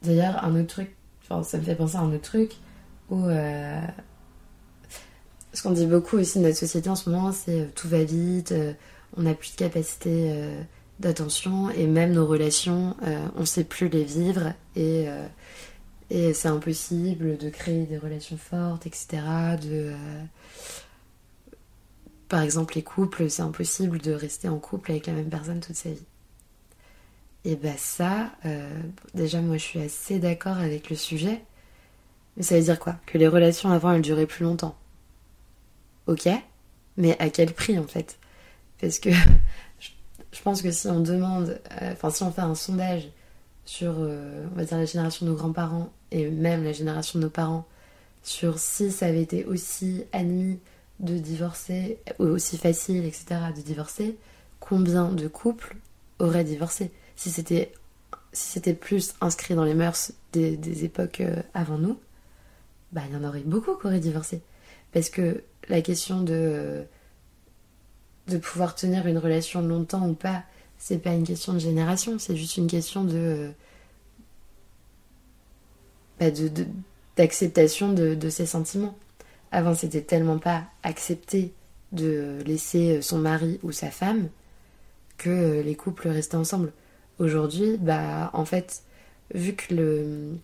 D'ailleurs, 0.01 0.43
un 0.43 0.55
autre 0.59 0.67
truc, 0.67 0.95
ça 1.27 1.57
me 1.57 1.63
fait 1.63 1.75
penser 1.75 1.95
à 1.97 2.01
un 2.01 2.13
autre 2.13 2.21
truc 2.23 2.53
où. 3.09 3.25
euh, 3.25 3.81
ce 5.53 5.63
qu'on 5.63 5.71
dit 5.71 5.87
beaucoup 5.87 6.17
aussi 6.17 6.39
de 6.39 6.43
notre 6.43 6.57
société 6.57 6.89
en 6.89 6.95
ce 6.95 7.09
moment, 7.09 7.31
c'est 7.31 7.61
euh, 7.61 7.65
tout 7.75 7.87
va 7.87 8.03
vite, 8.03 8.51
euh, 8.51 8.73
on 9.17 9.23
n'a 9.23 9.33
plus 9.33 9.51
de 9.51 9.55
capacité 9.57 10.31
d'attention 10.99 11.69
et 11.71 11.87
même 11.87 12.11
nos 12.13 12.27
relations, 12.27 12.95
on 13.35 13.43
sait 13.43 13.63
plus 13.63 13.89
les 13.89 14.03
vivre 14.03 14.53
et, 14.75 15.07
et 16.11 16.33
c'est 16.35 16.47
impossible 16.47 17.37
de 17.37 17.49
créer 17.49 17.85
des 17.87 17.97
relations 17.97 18.37
fortes, 18.37 18.85
etc. 18.85 19.57
De, 19.59 19.93
par 22.29 22.41
exemple, 22.41 22.75
les 22.75 22.83
couples, 22.83 23.29
c'est 23.29 23.41
impossible 23.41 23.99
de 23.99 24.13
rester 24.13 24.47
en 24.47 24.59
couple 24.59 24.91
avec 24.91 25.07
la 25.07 25.13
même 25.13 25.29
personne 25.29 25.59
toute 25.59 25.75
sa 25.75 25.89
vie. 25.91 26.05
Et 27.45 27.55
bah 27.55 27.75
ça, 27.77 28.31
euh, 28.45 28.69
déjà 29.13 29.41
moi 29.41 29.57
je 29.57 29.63
suis 29.63 29.79
assez 29.79 30.19
d'accord 30.19 30.57
avec 30.57 30.89
le 30.89 30.95
sujet, 30.95 31.41
mais 32.37 32.43
ça 32.43 32.57
veut 32.57 32.63
dire 32.63 32.79
quoi? 32.79 32.97
Que 33.07 33.17
les 33.19 33.27
relations 33.29 33.71
avant 33.71 33.93
elles 33.93 34.01
duraient 34.03 34.27
plus 34.27 34.45
longtemps. 34.45 34.75
Ok, 36.07 36.27
mais 36.97 37.15
à 37.19 37.29
quel 37.29 37.53
prix 37.53 37.77
en 37.77 37.83
fait? 37.87 38.17
Parce 38.81 38.99
que 38.99 39.11
je- 40.31 40.41
pense 40.43 40.61
que 40.61 40.71
si 40.71 40.87
on 40.87 41.01
demande, 41.01 41.59
euh, 41.81 41.93
enfin 41.93 42.09
si 42.11 42.23
on 42.23 42.31
fait 42.31 42.41
un 42.41 42.55
sondage 42.55 43.09
sur, 43.65 43.95
euh, 43.99 44.45
la 44.57 44.85
génération 44.85 45.25
de 45.27 45.31
nos 45.31 45.37
grands-parents 45.37 45.91
et 46.11 46.29
même 46.29 46.63
la 46.63 46.73
génération 46.73 47.19
de 47.19 47.25
nos 47.25 47.29
parents, 47.31 47.65
sur 48.23 48.59
si 48.59 48.91
ça 48.91 49.07
avait 49.07 49.23
été 49.23 49.45
aussi 49.45 50.05
admis 50.13 50.59
de 51.01 51.17
divorcer, 51.17 51.99
ou 52.19 52.25
aussi 52.25 52.57
facile, 52.57 53.05
etc., 53.05 53.51
de 53.53 53.61
divorcer, 53.61 54.17
combien 54.59 55.09
de 55.11 55.27
couples 55.27 55.75
auraient 56.19 56.45
divorcé? 56.45 56.91
Si 57.19 57.31
c'était 57.31 57.73
si 58.31 58.53
c'était 58.53 58.73
plus 58.73 59.13
inscrit 59.19 59.53
dans 59.53 59.65
les 59.65 59.73
mœurs 59.73 60.13
des, 60.31 60.85
époques 60.85 61.19
euh, 61.19 61.41
avant 61.53 61.77
nous, 61.77 61.99
bah 62.93 63.01
il 63.09 63.13
y 63.13 63.17
en 63.17 63.27
aurait 63.27 63.41
beaucoup 63.41 63.75
qui 63.75 63.87
auraient 63.87 63.99
divorcé. 63.99 64.41
Parce 64.93 65.09
que 65.09 65.43
la 65.67 65.81
question 65.81 66.21
de, 66.21 66.33
euh, 66.33 66.83
de 68.29 68.37
pouvoir 68.37 68.73
tenir 68.73 69.05
une 69.05 69.17
relation 69.17 69.61
longtemps 69.61 70.07
ou 70.07 70.13
pas, 70.13 70.43
c'est 70.77 70.99
pas 70.99 71.13
une 71.13 71.25
question 71.25 71.51
de 71.51 71.59
génération, 71.59 72.19
c'est 72.19 72.37
juste 72.37 72.55
une 72.55 72.67
question 72.67 73.03
de. 73.03 73.17
euh, 73.17 73.51
bah, 76.21 76.31
de- 76.31 76.47
de- 76.47 76.67
d'acceptation 77.17 77.91
de, 77.91 78.15
de 78.15 78.29
ses 78.29 78.45
sentiments. 78.45 78.97
Avant, 79.51 79.75
c'était 79.75 80.03
tellement 80.03 80.39
pas 80.39 80.63
accepté 80.83 81.53
de 81.91 82.37
laisser 82.45 83.01
son 83.01 83.17
mari 83.17 83.59
ou 83.63 83.73
sa 83.73 83.91
femme 83.91 84.29
que 85.17 85.29
euh, 85.29 85.63
les 85.63 85.75
couples 85.75 86.07
restaient 86.07 86.37
ensemble. 86.37 86.71
Aujourd'hui, 87.19 87.77
bah, 87.77 88.29
en 88.33 88.45
fait, 88.45 88.83
vu 89.33 89.53
que 89.53 89.73
le, 89.73 90.37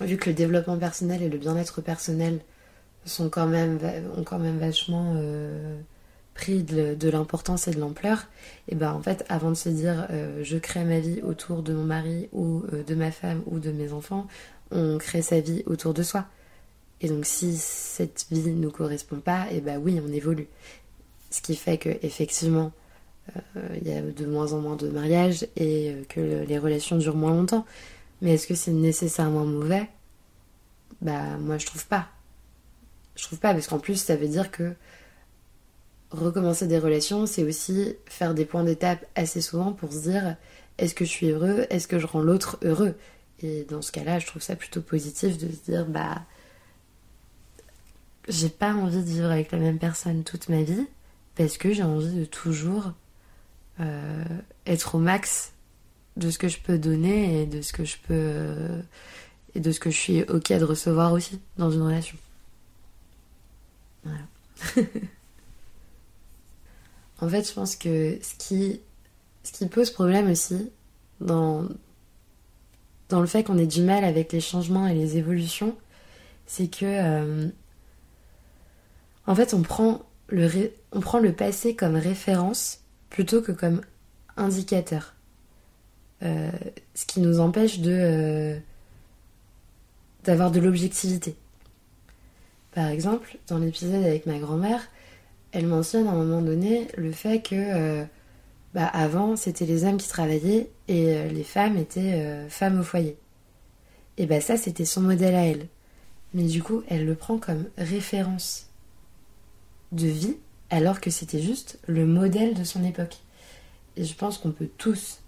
vu 0.00 0.18
développement 0.32 0.78
personnel 0.78 1.22
et 1.22 1.28
le 1.28 1.38
bien-être 1.38 1.80
personnel 1.80 2.40
sont 3.04 3.30
quand 3.30 3.46
même, 3.46 3.78
ont 4.16 4.22
quand 4.22 4.38
même 4.38 4.58
vachement 4.58 5.14
euh, 5.16 5.78
pris 6.34 6.62
de, 6.62 7.10
l'importance 7.10 7.68
et 7.68 7.70
de 7.72 7.80
l'ampleur, 7.80 8.26
et 8.68 8.74
ben 8.74 8.92
en 8.92 9.02
fait, 9.02 9.24
avant 9.28 9.50
de 9.50 9.54
se 9.54 9.68
dire 9.68 10.06
euh, 10.10 10.42
je 10.44 10.58
crée 10.58 10.84
ma 10.84 11.00
vie 11.00 11.20
autour 11.22 11.62
de 11.62 11.72
mon 11.72 11.84
mari 11.84 12.28
ou 12.32 12.64
euh, 12.72 12.82
de 12.82 12.94
ma 12.94 13.10
femme 13.10 13.42
ou 13.46 13.58
de 13.58 13.70
mes 13.72 13.92
enfants, 13.92 14.26
on 14.70 14.98
crée 14.98 15.22
sa 15.22 15.40
vie 15.40 15.62
autour 15.66 15.94
de 15.94 16.02
soi. 16.02 16.26
Et 17.00 17.08
donc 17.08 17.24
si 17.24 17.56
cette 17.56 18.26
vie 18.30 18.50
ne 18.50 18.60
nous 18.60 18.70
correspond 18.70 19.20
pas, 19.20 19.46
et 19.50 19.60
ben 19.60 19.80
oui, 19.82 20.00
on 20.06 20.12
évolue. 20.12 20.48
Ce 21.30 21.40
qui 21.40 21.56
fait 21.56 21.78
que 21.78 21.90
effectivement, 22.02 22.72
il 23.80 23.88
y 23.88 23.92
a 23.92 24.00
de 24.02 24.26
moins 24.26 24.52
en 24.52 24.60
moins 24.60 24.76
de 24.76 24.88
mariages 24.88 25.46
et 25.56 25.90
euh, 25.92 26.04
que 26.08 26.20
le- 26.20 26.44
les 26.44 26.58
relations 26.58 26.96
durent 26.98 27.16
moins 27.16 27.32
longtemps. 27.32 27.66
Mais 28.22 28.34
est-ce 28.34 28.46
que 28.46 28.54
c'est 28.54 28.72
nécessairement 28.72 29.46
mauvais? 29.46 29.88
Bah 31.00 31.36
moi 31.38 31.58
je 31.58 31.66
trouve 31.66 31.86
pas. 31.86 32.08
Je 33.16 33.24
trouve 33.24 33.38
pas 33.38 33.52
parce 33.54 33.66
qu'en 33.68 33.78
plus 33.78 33.96
ça 34.02 34.16
veut 34.16 34.28
dire 34.28 34.50
que 34.50 34.74
recommencer 36.10 36.66
des 36.66 36.78
relations, 36.78 37.26
c'est 37.26 37.44
aussi 37.44 37.94
faire 38.06 38.34
des 38.34 38.44
points 38.44 38.64
d'étape 38.64 39.04
assez 39.14 39.40
souvent 39.40 39.72
pour 39.72 39.92
se 39.92 39.98
dire 40.00 40.36
est-ce 40.78 40.94
que 40.94 41.04
je 41.04 41.10
suis 41.10 41.30
heureux, 41.30 41.66
est-ce 41.70 41.86
que 41.88 41.98
je 41.98 42.06
rends 42.06 42.22
l'autre 42.22 42.58
heureux? 42.62 42.94
Et 43.42 43.64
dans 43.64 43.82
ce 43.82 43.92
cas-là, 43.92 44.18
je 44.18 44.26
trouve 44.26 44.42
ça 44.42 44.56
plutôt 44.56 44.82
positif 44.82 45.38
de 45.38 45.48
se 45.50 45.70
dire 45.70 45.86
bah 45.86 46.22
j'ai 48.28 48.48
pas 48.48 48.74
envie 48.74 48.98
de 49.02 49.08
vivre 49.08 49.30
avec 49.30 49.52
la 49.52 49.58
même 49.58 49.78
personne 49.78 50.24
toute 50.24 50.48
ma 50.48 50.62
vie 50.62 50.86
parce 51.36 51.58
que 51.58 51.72
j'ai 51.72 51.82
envie 51.82 52.14
de 52.20 52.24
toujours 52.24 52.92
euh, 53.80 54.24
être 54.66 54.94
au 54.94 54.98
max 54.98 55.52
de 56.16 56.30
ce 56.30 56.38
que 56.38 56.48
je 56.48 56.58
peux 56.58 56.78
donner 56.78 57.42
et 57.42 57.46
de 57.46 57.62
ce 57.62 57.72
que 57.72 57.84
je 57.84 57.96
peux 57.96 58.14
euh, 58.14 58.82
et 59.54 59.60
de 59.60 59.72
ce 59.72 59.80
que 59.80 59.90
je 59.90 59.96
suis 59.96 60.22
ok 60.22 60.52
de 60.52 60.64
recevoir 60.64 61.12
aussi 61.12 61.40
dans 61.56 61.70
une 61.70 61.82
relation. 61.82 62.16
En 67.22 67.28
fait, 67.28 67.46
je 67.46 67.52
pense 67.52 67.76
que 67.76 68.18
ce 68.22 68.34
qui, 68.38 68.80
pose 69.66 69.90
problème 69.90 70.30
aussi 70.30 70.70
dans, 71.20 71.68
le 73.10 73.26
fait 73.26 73.44
qu'on 73.44 73.58
ait 73.58 73.66
du 73.66 73.82
mal 73.82 74.04
avec 74.04 74.32
les 74.32 74.40
changements 74.40 74.86
et 74.86 74.94
les 74.94 75.18
évolutions, 75.18 75.76
c'est 76.46 76.68
que 76.68 76.86
euh, 76.86 77.48
en 79.26 79.34
fait 79.34 79.52
on 79.52 79.60
prend 79.60 80.00
le 80.30 81.30
passé 81.32 81.76
comme 81.76 81.96
référence 81.96 82.80
plutôt 83.10 83.42
que 83.42 83.52
comme 83.52 83.82
indicateur. 84.36 85.14
Euh, 86.22 86.50
ce 86.94 87.06
qui 87.06 87.20
nous 87.20 87.40
empêche 87.40 87.80
de 87.80 87.92
euh, 87.92 88.58
d'avoir 90.24 90.50
de 90.50 90.60
l'objectivité. 90.60 91.34
Par 92.72 92.88
exemple, 92.88 93.38
dans 93.48 93.58
l'épisode 93.58 94.04
avec 94.04 94.26
ma 94.26 94.38
grand-mère, 94.38 94.82
elle 95.52 95.66
mentionne 95.66 96.06
à 96.06 96.10
un 96.10 96.16
moment 96.16 96.42
donné 96.42 96.88
le 96.96 97.10
fait 97.10 97.40
que 97.40 97.54
euh, 97.54 98.04
bah, 98.74 98.86
avant 98.86 99.34
c'était 99.34 99.64
les 99.64 99.84
hommes 99.84 99.96
qui 99.96 100.08
travaillaient 100.08 100.68
et 100.88 101.28
les 101.28 101.44
femmes 101.44 101.78
étaient 101.78 102.46
femmes 102.48 102.80
au 102.80 102.82
foyer. 102.82 103.16
Et 104.18 104.26
bah 104.26 104.40
ça 104.40 104.56
c'était 104.56 104.84
son 104.84 105.00
modèle 105.00 105.34
à 105.34 105.46
elle. 105.46 105.66
Mais 106.34 106.44
du 106.44 106.62
coup, 106.62 106.82
elle 106.88 107.06
le 107.06 107.14
prend 107.14 107.38
comme 107.38 107.64
référence 107.78 108.66
de 109.92 110.06
vie 110.06 110.36
alors 110.70 111.00
que 111.00 111.10
c'était 111.10 111.42
juste 111.42 111.78
le 111.86 112.06
modèle 112.06 112.54
de 112.54 112.64
son 112.64 112.84
époque. 112.84 113.18
Et 113.96 114.04
je 114.04 114.14
pense 114.14 114.38
qu'on 114.38 114.52
peut 114.52 114.70
tous 114.78 115.20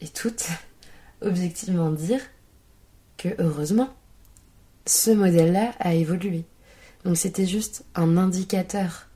et 0.00 0.08
toutes 0.08 0.46
objectivement 1.22 1.90
dire 1.90 2.20
que 3.16 3.28
heureusement, 3.38 3.88
ce 4.84 5.10
modèle-là 5.10 5.72
a 5.80 5.94
évolué. 5.94 6.44
Donc 7.04 7.16
c'était 7.16 7.46
juste 7.46 7.84
un 7.94 8.16
indicateur 8.16 9.08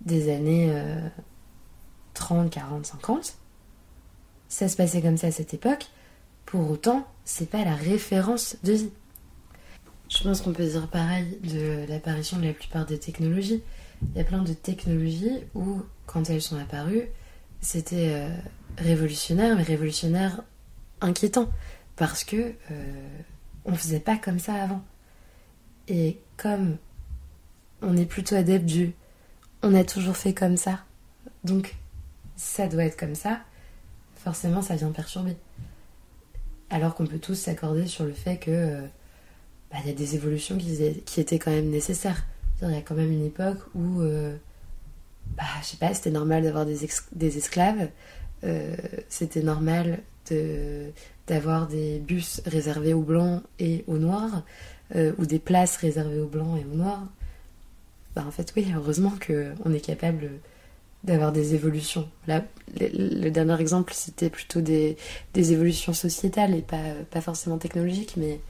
des 0.00 0.32
années 0.32 0.70
euh, 0.70 1.08
30, 2.14 2.50
40, 2.50 2.86
50. 2.86 3.34
Ça 4.48 4.68
se 4.68 4.76
passait 4.76 5.02
comme 5.02 5.16
ça 5.16 5.28
à 5.28 5.32
cette 5.32 5.54
époque. 5.54 5.86
Pour 6.44 6.70
autant, 6.70 7.06
c'est 7.24 7.50
pas 7.50 7.64
la 7.64 7.74
référence 7.74 8.56
de 8.62 8.72
vie. 8.72 8.90
Je 10.08 10.22
pense 10.22 10.40
qu'on 10.40 10.52
peut 10.52 10.66
dire 10.66 10.88
pareil 10.88 11.38
de 11.42 11.84
l'apparition 11.88 12.38
de 12.38 12.44
la 12.46 12.52
plupart 12.52 12.86
des 12.86 12.98
technologies. 12.98 13.62
Il 14.02 14.18
y 14.18 14.20
a 14.20 14.24
plein 14.24 14.42
de 14.42 14.52
technologies 14.52 15.40
où 15.54 15.82
quand 16.06 16.28
elles 16.30 16.42
sont 16.42 16.58
apparues, 16.58 17.08
c'était 17.60 18.12
euh, 18.14 18.28
révolutionnaire, 18.78 19.56
mais 19.56 19.62
révolutionnaire 19.62 20.42
inquiétant, 21.00 21.50
parce 21.96 22.24
que 22.24 22.54
euh, 22.70 23.18
on 23.64 23.74
faisait 23.74 24.00
pas 24.00 24.16
comme 24.16 24.38
ça 24.38 24.54
avant. 24.54 24.82
Et 25.88 26.18
comme 26.36 26.76
on 27.82 27.96
est 27.96 28.06
plutôt 28.06 28.34
adepte 28.34 28.66
du 28.66 28.94
on 29.62 29.74
a 29.74 29.84
toujours 29.84 30.16
fait 30.16 30.34
comme 30.34 30.56
ça, 30.56 30.84
donc 31.44 31.74
ça 32.36 32.68
doit 32.68 32.84
être 32.84 32.98
comme 32.98 33.14
ça, 33.14 33.40
forcément 34.16 34.62
ça 34.62 34.76
vient 34.76 34.92
perturber. 34.92 35.36
Alors 36.70 36.94
qu'on 36.94 37.06
peut 37.06 37.18
tous 37.18 37.34
s'accorder 37.34 37.86
sur 37.86 38.04
le 38.04 38.12
fait 38.12 38.36
que 38.38 38.50
euh, 38.50 38.82
bah, 39.70 39.78
il 39.84 39.88
y 39.88 39.92
a 39.92 39.94
des 39.94 40.14
évolutions 40.14 40.58
qui, 40.58 41.02
qui, 41.04 41.20
étaient 41.20 41.38
quand 41.38 41.50
même 41.50 41.70
nécessaires. 41.70 42.24
Il 42.62 42.70
y 42.70 42.76
a 42.76 42.82
quand 42.82 42.94
même 42.94 43.12
une 43.12 43.26
époque 43.26 43.58
où, 43.74 44.00
euh, 44.00 44.34
bah, 45.36 45.44
je 45.60 45.66
sais 45.66 45.76
pas, 45.76 45.92
c'était 45.92 46.10
normal 46.10 46.42
d'avoir 46.42 46.64
des, 46.64 46.78
des, 47.12 47.38
esclaves, 47.38 47.88
euh, 48.44 48.74
c'était 49.08 49.42
normal 49.42 50.00
d'avoir 51.26 51.68
des 51.68 52.00
bus 52.00 52.40
réservés 52.46 52.94
aux 52.94 53.02
blancs 53.02 53.42
et 53.58 53.84
aux 53.86 53.98
noirs, 53.98 54.42
euh, 54.94 55.12
ou 55.18 55.26
des 55.26 55.38
places 55.38 55.76
réservées 55.76 56.20
aux 56.20 56.28
blancs 56.28 56.58
et 56.58 56.64
aux 56.64 56.76
noirs. 56.76 57.06
Bah, 58.14 58.24
en 58.26 58.30
fait, 58.30 58.52
oui, 58.56 58.66
heureusement 58.74 59.12
qu'on 59.24 59.72
est 59.72 59.80
capable 59.80 60.30
d'avoir 61.04 61.32
des 61.32 61.54
évolutions. 61.54 62.08
Là, 62.26 62.44
le, 62.80 63.28
dernier 63.30 63.60
exemple, 63.60 63.92
c'était 63.94 64.30
plutôt 64.30 64.60
des, 64.60 64.96
des, 65.34 65.52
évolutions 65.52 65.92
sociétales 65.92 66.54
et 66.54 66.62
pas, 66.62 66.82
pas 67.10 67.20
forcément 67.20 67.58
technologiques, 67.58 68.14
mais 68.16 68.40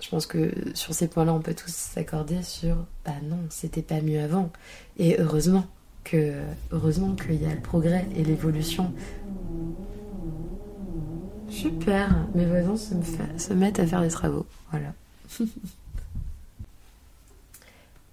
je 0.00 0.08
pense 0.08 0.26
que 0.26 0.52
sur 0.74 0.94
ces 0.94 1.08
points-là, 1.08 1.32
on 1.34 1.40
peut 1.40 1.54
tous 1.54 1.72
s'accorder 1.72 2.42
sur 2.42 2.76
bah 3.04 3.14
non, 3.22 3.38
c'était 3.50 3.82
pas 3.82 4.00
mieux 4.00 4.20
avant. 4.20 4.50
Et 4.98 5.18
heureusement 5.18 5.66
que 6.04 6.34
heureusement 6.70 7.14
qu'il 7.14 7.42
y 7.42 7.46
a 7.46 7.54
le 7.54 7.60
progrès 7.60 8.06
et 8.16 8.24
l'évolution. 8.24 8.92
Super, 11.50 12.26
mes 12.34 12.46
voisins 12.46 12.76
se, 13.36 13.52
mettent 13.54 13.80
à 13.80 13.86
faire 13.86 14.02
des 14.02 14.08
travaux. 14.08 14.46
Voilà. 14.70 14.92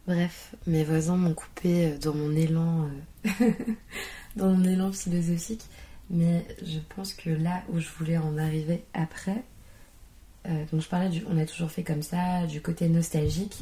Bref, 0.08 0.56
mes 0.68 0.84
voisins 0.84 1.18
m'ont 1.18 1.34
coupé 1.34 1.88
euh, 1.88 1.98
dans 1.98 2.14
mon 2.14 2.32
élan 2.36 2.90
euh, 3.42 3.52
dans 4.36 4.54
mon 4.54 4.64
élan 4.64 4.92
philosophique, 4.92 5.66
mais 6.10 6.46
je 6.64 6.78
pense 6.96 7.14
que 7.14 7.32
là 7.32 7.64
où 7.70 7.80
je 7.80 7.90
voulais 7.98 8.18
en 8.18 8.38
arriver 8.38 8.84
après, 8.94 9.44
donc 10.72 10.82
je 10.82 10.88
parlais 10.88 11.10
du 11.10 11.24
on 11.30 11.38
a 11.38 11.46
toujours 11.46 11.72
fait 11.72 11.84
comme 11.84 12.02
ça, 12.02 12.46
du 12.48 12.62
côté 12.62 12.88
nostalgique. 12.88 13.60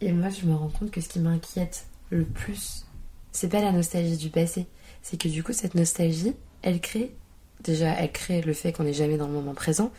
Et 0.00 0.12
moi 0.12 0.28
je 0.28 0.46
me 0.46 0.54
rends 0.54 0.68
compte 0.68 0.90
que 0.90 1.00
ce 1.00 1.08
qui 1.08 1.20
m'inquiète 1.20 1.86
le 2.10 2.24
plus, 2.24 2.86
c'est 3.30 3.48
pas 3.48 3.60
la 3.60 3.72
nostalgie 3.72 4.16
du 4.16 4.30
passé, 4.30 4.66
c'est 5.02 5.20
que 5.20 5.28
du 5.28 5.42
coup 5.42 5.52
cette 5.52 5.74
nostalgie, 5.74 6.34
elle 6.62 6.80
crée 6.80 7.14
déjà 7.62 7.90
elle 7.90 8.12
crée 8.12 8.42
le 8.42 8.52
fait 8.52 8.72
qu'on 8.72 8.84
n'est 8.84 8.92
jamais 8.92 9.16
dans 9.16 9.28
le 9.28 9.32
moment 9.32 9.54
présent 9.54 9.92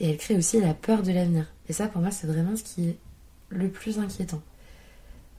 et 0.00 0.10
elle 0.10 0.16
crée 0.16 0.36
aussi 0.36 0.60
la 0.60 0.74
peur 0.74 1.02
de 1.02 1.12
l'avenir. 1.12 1.46
Et 1.68 1.72
ça 1.72 1.88
pour 1.88 2.00
moi 2.00 2.10
c'est 2.10 2.26
vraiment 2.26 2.56
ce 2.56 2.64
qui 2.64 2.88
est 2.88 2.98
le 3.48 3.70
plus 3.70 3.98
inquiétant. 3.98 4.42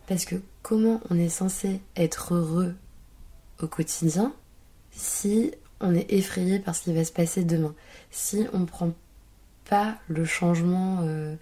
Parce 0.08 0.26
que 0.26 0.36
comment 0.62 1.02
on 1.10 1.18
est 1.18 1.30
censé 1.30 1.82
être 1.96 2.36
heureux 2.36 2.76
au 3.62 3.68
quotidien 3.68 4.34
si 4.92 5.52
on 5.80 5.94
est 5.94 6.12
effrayé 6.12 6.60
par 6.60 6.76
ce 6.76 6.84
qui 6.84 6.94
va 6.94 7.04
se 7.04 7.12
passer 7.12 7.44
demain. 7.44 7.76
Si 8.12 8.46
on 8.54 8.60
ne 8.60 8.66
prend 8.66 8.94
pas 9.66 9.98
le 10.08 10.26
changement 10.26 11.00
euh, 11.04 11.36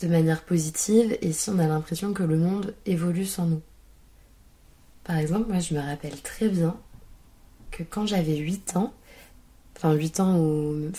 de 0.00 0.08
manière 0.08 0.44
positive 0.44 1.16
et 1.20 1.32
si 1.32 1.50
on 1.50 1.58
a 1.58 1.66
l'impression 1.66 2.12
que 2.12 2.22
le 2.22 2.36
monde 2.36 2.74
évolue 2.86 3.26
sans 3.26 3.46
nous. 3.46 3.62
Par 5.04 5.16
exemple, 5.16 5.48
moi 5.50 5.60
je 5.60 5.74
me 5.74 5.80
rappelle 5.80 6.20
très 6.20 6.48
bien 6.48 6.76
que 7.70 7.82
quand 7.82 8.06
j'avais 8.06 8.36
8 8.36 8.76
ans, 8.76 8.92
enfin 9.76 9.92
8 9.92 10.20
ans 10.20 10.38
ou 10.38 10.90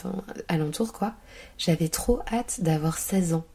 alentour 0.47 0.93
quoi, 0.93 1.15
j'avais 1.57 1.89
trop 1.89 2.21
hâte 2.31 2.61
d'avoir 2.61 2.97
16 2.97 3.33
ans. 3.33 3.45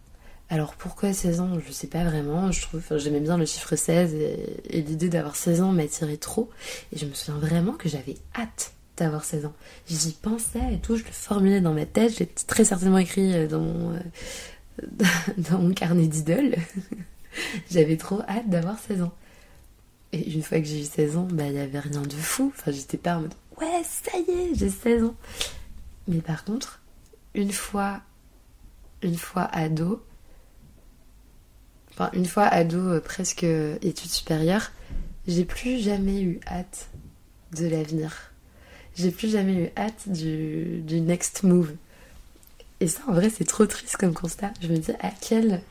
Alors 0.54 0.76
pourquoi 0.76 1.12
16 1.12 1.40
ans? 1.40 1.58
Je 1.66 1.72
sais 1.72 1.88
pas 1.88 2.04
vraiment. 2.04 2.52
Je 2.52 2.62
trouve, 2.62 2.80
j'aimais 2.96 3.18
bien 3.18 3.36
le 3.36 3.44
chiffre 3.44 3.74
16 3.74 4.14
et, 4.14 4.82
l'idée 4.82 5.08
d'avoir 5.08 5.34
16 5.34 5.62
ans 5.62 5.72
m'attirait 5.72 6.16
trop. 6.16 6.48
Et 6.92 6.96
je 6.96 7.06
me 7.06 7.12
souviens 7.12 7.40
vraiment 7.40 7.72
que 7.72 7.88
j'avais 7.88 8.14
hâte 8.36 8.72
d'avoir 8.96 9.24
16 9.24 9.46
ans. 9.46 9.52
J'y 9.88 10.12
pensais 10.12 10.74
et 10.74 10.78
tout, 10.78 10.94
je 10.94 11.02
le 11.02 11.10
formulais 11.10 11.60
dans 11.60 11.74
ma 11.74 11.86
tête. 11.86 12.16
J'ai 12.16 12.28
très 12.28 12.64
certainement 12.64 12.98
écrit 12.98 13.34
euh, 13.34 13.48
dans 13.48 13.58
mon, 13.58 13.94
euh, 13.94 15.04
dans 15.38 15.58
mon 15.58 15.74
carnet 15.74 16.06
d'idole. 16.06 16.54
j'avais 17.72 17.96
trop 17.96 18.20
hâte 18.28 18.48
d'avoir 18.48 18.78
16 18.78 19.02
ans. 19.02 19.12
Et 20.12 20.34
une 20.34 20.42
fois 20.44 20.60
que 20.60 20.66
j'ai 20.66 20.82
eu 20.82 20.84
16 20.84 21.16
ans, 21.16 21.26
bah 21.32 21.48
il 21.48 21.54
y 21.54 21.58
avait 21.58 21.80
rien 21.80 22.02
de 22.02 22.14
fou. 22.14 22.52
Enfin, 22.56 22.70
j'étais 22.70 22.96
pas 22.96 23.16
en 23.16 23.22
mode 23.22 23.34
ouais, 23.60 23.82
ça 23.82 24.16
y 24.18 24.30
est, 24.30 24.54
j'ai 24.54 24.70
16 24.70 25.02
ans. 25.02 25.16
Mais 26.06 26.20
par 26.20 26.44
contre, 26.44 26.80
une 27.34 27.50
fois, 27.50 28.02
une 29.02 29.16
fois 29.16 29.48
ado, 29.52 30.00
une 32.12 32.26
fois 32.26 32.44
ado, 32.44 32.78
euh, 32.78 33.00
presque 33.00 33.44
études 33.44 34.10
supérieures, 34.10 34.72
j'ai 35.26 35.44
plus 35.44 35.78
jamais 35.78 36.20
eu 36.20 36.40
hâte 36.46 36.88
de 37.56 37.66
l'avenir. 37.66 38.32
J'ai 38.96 39.10
plus 39.10 39.30
jamais 39.30 39.54
eu 39.54 39.70
hâte 39.76 40.08
du, 40.08 40.82
du 40.82 41.00
next 41.00 41.42
move. 41.42 41.74
Et 42.80 42.88
ça, 42.88 43.02
en 43.08 43.12
vrai, 43.12 43.30
c'est 43.30 43.44
trop 43.44 43.66
triste 43.66 43.96
comme 43.96 44.14
constat. 44.14 44.52
Je 44.60 44.68
me 44.68 44.76
dis 44.76 44.92
à 45.00 45.10
quel, 45.20 45.62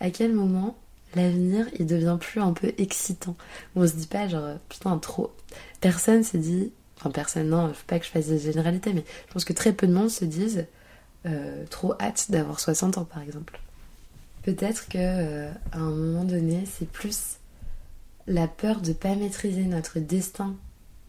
à 0.00 0.10
quel 0.10 0.32
moment 0.32 0.76
l'avenir 1.14 1.66
il 1.78 1.86
devient 1.86 2.16
plus 2.20 2.40
un 2.40 2.52
peu 2.52 2.72
excitant? 2.78 3.36
On 3.76 3.86
se 3.86 3.94
dit 3.94 4.06
pas 4.06 4.28
genre 4.28 4.56
putain 4.68 4.96
trop. 4.98 5.32
Personne 5.80 6.24
se 6.24 6.36
dit, 6.36 6.72
enfin 6.98 7.10
personne 7.10 7.48
non, 7.48 7.68
veux 7.68 7.74
pas 7.86 7.98
que 7.98 8.06
je 8.06 8.10
fasse 8.10 8.28
des 8.28 8.38
généralités, 8.38 8.92
mais 8.92 9.04
je 9.28 9.32
pense 9.32 9.44
que 9.44 9.52
très 9.52 9.72
peu 9.72 9.86
de 9.86 9.92
monde 9.92 10.10
se 10.10 10.24
disent 10.24 10.66
euh, 11.26 11.64
trop 11.68 11.94
hâte 12.00 12.30
d'avoir 12.30 12.60
60 12.60 12.98
ans 12.98 13.04
par 13.04 13.22
exemple. 13.22 13.60
Peut-être 14.42 14.88
que 14.88 14.98
euh, 14.98 15.52
à 15.72 15.78
un 15.78 15.90
moment 15.90 16.24
donné, 16.24 16.64
c'est 16.66 16.88
plus 16.88 17.38
la 18.26 18.48
peur 18.48 18.80
de 18.80 18.92
pas 18.92 19.14
maîtriser 19.14 19.64
notre 19.64 19.98
destin 19.98 20.56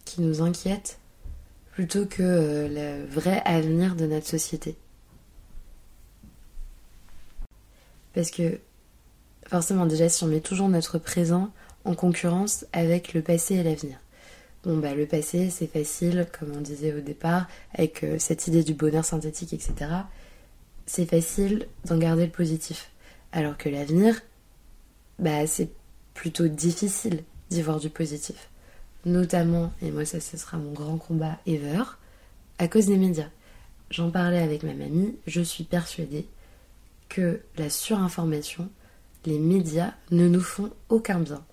qui 0.05 0.21
nous 0.21 0.41
inquiète 0.41 0.99
plutôt 1.71 2.05
que 2.05 2.21
euh, 2.21 2.67
le 2.67 3.05
vrai 3.07 3.41
avenir 3.45 3.95
de 3.95 4.05
notre 4.05 4.27
société. 4.27 4.75
Parce 8.13 8.29
que 8.29 8.59
forcément 9.47 9.87
déjà 9.87 10.09
si 10.09 10.23
on 10.23 10.27
met 10.27 10.39
toujours 10.39 10.69
notre 10.69 10.99
présent 10.99 11.51
en 11.83 11.95
concurrence 11.95 12.65
avec 12.73 13.13
le 13.13 13.21
passé 13.21 13.55
et 13.55 13.63
l'avenir. 13.63 13.97
Bon 14.63 14.77
bah 14.77 14.93
le 14.93 15.07
passé 15.07 15.49
c'est 15.49 15.67
facile, 15.67 16.27
comme 16.37 16.53
on 16.55 16.61
disait 16.61 16.93
au 16.93 17.01
départ, 17.01 17.47
avec 17.73 18.03
euh, 18.03 18.19
cette 18.19 18.47
idée 18.47 18.63
du 18.63 18.75
bonheur 18.75 19.03
synthétique, 19.03 19.53
etc. 19.53 19.73
C'est 20.85 21.09
facile 21.09 21.67
d'en 21.85 21.97
garder 21.97 22.25
le 22.25 22.31
positif. 22.31 22.92
Alors 23.33 23.57
que 23.57 23.67
l'avenir, 23.67 24.21
bah, 25.17 25.47
c'est 25.47 25.69
plutôt 26.13 26.47
difficile 26.47 27.23
d'y 27.49 27.63
voir 27.63 27.79
du 27.79 27.89
positif. 27.89 28.49
Notamment, 29.05 29.73
et 29.81 29.91
moi 29.91 30.05
ça 30.05 30.19
ce 30.19 30.37
sera 30.37 30.57
mon 30.57 30.71
grand 30.71 30.97
combat 30.97 31.39
ever, 31.47 31.83
à 32.59 32.67
cause 32.67 32.85
des 32.85 32.97
médias. 32.97 33.29
J'en 33.89 34.11
parlais 34.11 34.39
avec 34.39 34.61
ma 34.63 34.73
mamie, 34.73 35.15
je 35.27 35.41
suis 35.41 35.63
persuadée 35.63 36.27
que 37.09 37.41
la 37.57 37.69
surinformation, 37.69 38.69
les 39.25 39.39
médias 39.39 39.93
ne 40.11 40.27
nous 40.27 40.39
font 40.39 40.71
aucun 40.89 41.19
bien. 41.19 41.43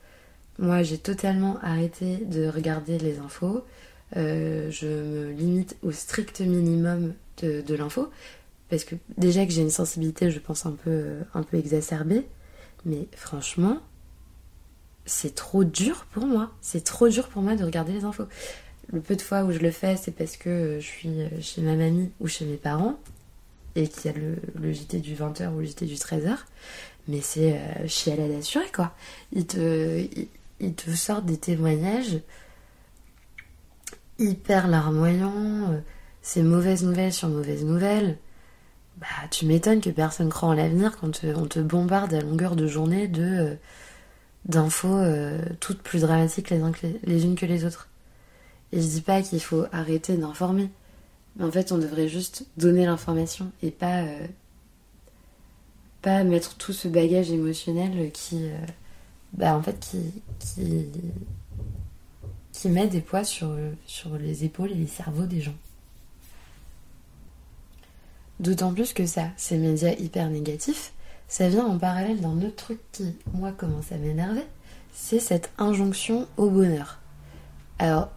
Moi 0.58 0.82
j'ai 0.82 0.98
totalement 0.98 1.58
arrêté 1.62 2.18
de 2.18 2.46
regarder 2.46 2.98
les 2.98 3.18
infos, 3.18 3.64
euh, 4.16 4.70
je 4.70 4.86
me 4.86 5.32
limite 5.32 5.76
au 5.82 5.92
strict 5.92 6.40
minimum 6.40 7.14
de, 7.42 7.62
de 7.62 7.74
l'info, 7.74 8.10
parce 8.70 8.84
que 8.84 8.94
déjà 9.18 9.44
que 9.44 9.52
j'ai 9.52 9.62
une 9.62 9.70
sensibilité, 9.70 10.30
je 10.30 10.38
pense, 10.38 10.64
un 10.64 10.72
peu, 10.72 11.16
un 11.34 11.42
peu 11.42 11.56
exacerbée. 11.58 12.24
Mais 12.84 13.08
franchement, 13.14 13.78
c'est 15.04 15.34
trop 15.34 15.64
dur 15.64 16.06
pour 16.12 16.26
moi. 16.26 16.52
C'est 16.60 16.84
trop 16.84 17.08
dur 17.08 17.28
pour 17.28 17.42
moi 17.42 17.56
de 17.56 17.64
regarder 17.64 17.92
les 17.92 18.04
infos. 18.04 18.24
Le 18.92 19.00
peu 19.00 19.16
de 19.16 19.22
fois 19.22 19.42
où 19.42 19.52
je 19.52 19.58
le 19.58 19.70
fais, 19.70 19.96
c'est 19.96 20.12
parce 20.12 20.36
que 20.36 20.78
je 20.80 20.86
suis 20.86 21.10
chez 21.40 21.60
ma 21.62 21.74
mamie 21.74 22.10
ou 22.20 22.28
chez 22.28 22.44
mes 22.44 22.56
parents 22.56 22.98
et 23.76 23.88
qu'il 23.88 24.10
y 24.10 24.14
a 24.14 24.18
le, 24.18 24.72
JT 24.72 25.00
du 25.00 25.14
20h 25.14 25.52
ou 25.52 25.60
le 25.60 25.64
JT 25.64 25.86
du 25.86 25.94
13h. 25.94 26.36
Mais 27.08 27.20
c'est 27.20 27.54
euh, 27.54 27.86
chialade 27.86 28.32
assurée, 28.32 28.70
quoi. 28.74 28.94
Ils 29.32 29.46
te, 29.46 30.06
ils, 30.60 30.74
te 30.74 30.90
sortent 30.90 31.26
des 31.26 31.38
témoignages 31.38 32.20
hyper 34.18 34.68
larmoyants. 34.68 35.72
Euh, 35.72 35.80
c'est 36.22 36.42
mauvaise 36.42 36.84
nouvelle 36.84 37.12
sur 37.12 37.28
mauvaise 37.28 37.64
nouvelle 37.64 38.18
bah, 39.00 39.06
tu 39.30 39.46
m'étonnes 39.46 39.80
que 39.80 39.88
personne 39.88 40.28
croit 40.28 40.50
en 40.50 40.52
l'avenir 40.52 40.98
quand 40.98 41.24
on 41.24 41.46
te 41.46 41.58
bombarde 41.58 42.12
à 42.12 42.20
longueur 42.20 42.54
de 42.54 42.66
journée 42.66 43.08
de 43.08 43.22
euh, 43.22 43.54
d'infos 44.44 44.88
euh, 44.88 45.40
toutes 45.58 45.82
plus 45.82 46.02
dramatiques 46.02 46.50
les, 46.50 47.24
unes 47.24 47.34
que 47.34 47.46
les 47.46 47.64
autres. 47.64 47.88
Et 48.72 48.80
je 48.80 48.86
dis 48.86 49.00
pas 49.00 49.22
qu'il 49.22 49.40
faut 49.40 49.64
arrêter 49.72 50.16
d'informer, 50.16 50.70
mais 51.36 51.44
en 51.46 51.50
fait 51.50 51.72
on 51.72 51.78
devrait 51.78 52.08
juste 52.08 52.46
donner 52.58 52.84
l'information 52.84 53.50
et 53.62 53.70
pas 53.70 54.02
euh, 54.02 54.26
pas 56.02 56.22
mettre 56.24 56.56
tout 56.56 56.72
ce 56.72 56.88
bagage 56.88 57.30
émotionnel 57.30 58.10
qui 58.12 58.48
bah, 59.32 59.56
en 59.56 59.62
fait, 59.62 59.96
qui, 62.52 62.68
met 62.68 62.88
des 62.88 63.00
poids 63.00 63.24
sur 63.24 63.54
les 64.18 64.44
épaules 64.44 64.72
et 64.72 64.74
les 64.74 64.86
cerveaux 64.86 65.26
des 65.26 65.40
gens. 65.40 65.54
D'autant 68.40 68.72
plus 68.72 68.94
que 68.94 69.04
ça, 69.04 69.26
ces 69.36 69.58
médias 69.58 69.92
hyper 69.98 70.30
négatifs, 70.30 70.94
ça 71.28 71.50
vient 71.50 71.66
en 71.66 71.76
parallèle 71.76 72.22
d'un 72.22 72.38
autre 72.38 72.56
truc 72.56 72.80
qui, 72.90 73.14
moi, 73.34 73.52
commence 73.52 73.92
à 73.92 73.98
m'énerver, 73.98 74.46
c'est 74.94 75.20
cette 75.20 75.50
injonction 75.58 76.26
au 76.38 76.48
bonheur. 76.48 77.00
Alors, 77.78 78.08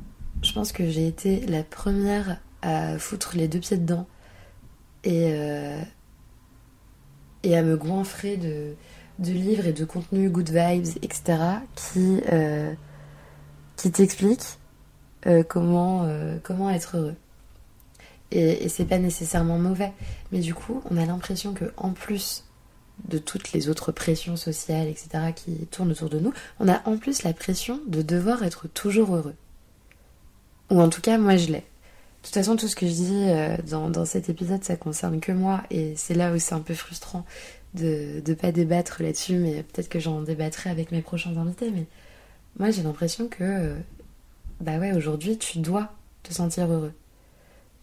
je 0.42 0.54
pense 0.54 0.72
que 0.72 0.90
j'ai 0.90 1.08
été 1.08 1.46
la 1.48 1.62
première 1.62 2.40
à 2.62 2.98
foutre 2.98 3.36
les 3.36 3.50
deux 3.50 3.60
pieds 3.60 3.76
dedans 3.76 4.08
et, 5.04 5.34
euh, 5.34 5.82
à 7.44 7.62
me 7.62 7.76
goinfrer 7.76 8.38
de, 8.38 8.76
livres 9.20 9.68
et 9.68 9.74
de 9.74 9.84
contenus 9.84 10.32
good 10.32 10.50
vibes, 10.50 10.88
etc., 11.02 11.38
qui, 11.76 12.22
euh, 12.32 12.74
qui 13.76 13.92
t'expliquent 13.92 14.58
euh, 15.28 15.44
comment 15.44 16.08
être 16.70 16.96
heureux. 16.96 17.16
Et, 18.34 18.66
et 18.66 18.70
c'est 18.70 18.86
pas 18.86 18.98
nécessairement 18.98 19.60
mauvais, 19.60 19.94
mais 20.32 20.40
du 20.40 20.54
coup, 20.54 20.82
on 20.90 20.98
a 20.98 21.06
l'impression 21.06 21.54
que 21.54 21.72
en 21.78 21.92
plus 21.92 22.44
de 23.08 23.18
toutes 23.18 23.54
les 23.54 23.70
autres 23.70 23.92
pressions 23.92 24.36
sociales, 24.36 24.88
etc., 24.88 25.34
qui 25.36 25.66
tournent 25.68 25.92
autour 25.92 26.10
de 26.10 26.20
nous, 26.20 26.34
on 26.60 26.68
a 26.68 26.82
en 26.86 26.98
plus 26.98 27.24
la 27.24 27.34
pression 27.34 27.80
de 27.88 28.02
devoir 28.02 28.44
être 28.44 28.68
toujours 28.68 29.16
heureux. 29.16 29.36
Ou 30.70 30.80
en 30.80 30.90
tout 30.90 31.02
cas, 31.02 31.18
moi 31.18 31.38
je 31.38 31.48
l'ai. 31.48 31.64
De 32.24 32.28
toute 32.28 32.34
façon, 32.36 32.56
tout 32.56 32.68
ce 32.68 32.76
que 32.76 32.88
je 32.88 32.94
dis 32.94 33.26
euh, 33.30 33.58
dans, 33.70 33.90
dans, 33.90 34.06
cet 34.06 34.30
épisode, 34.30 34.64
ça 34.64 34.78
concerne 34.78 35.20
que 35.20 35.32
moi, 35.32 35.64
et 35.70 35.94
c'est 35.98 36.14
là 36.14 36.34
où 36.34 36.40
c'est 36.40 36.56
un 36.56 36.62
peu 36.62 36.74
frustrant 36.74 37.26
de 37.74 38.22
ne 38.26 38.34
pas 38.34 38.52
débattre 38.52 39.04
là-dessus, 39.04 39.36
mais 39.36 39.64
peut-être 39.64 39.90
que 39.90 40.00
j'en 40.00 40.22
débattrai 40.22 40.70
avec 40.70 40.92
mes 40.92 41.02
prochains 41.02 41.36
invités, 41.36 41.70
mais 41.72 41.86
moi 42.60 42.72
j'ai 42.72 42.84
l'impression 42.84 43.28
que, 43.28 43.44
euh, 43.44 43.76
bah 44.62 44.78
ouais, 44.78 44.94
aujourd'hui, 44.94 45.38
tu 45.38 45.60
dois 45.60 45.92
te 46.22 46.34
sentir 46.34 46.72
heureux 46.72 46.94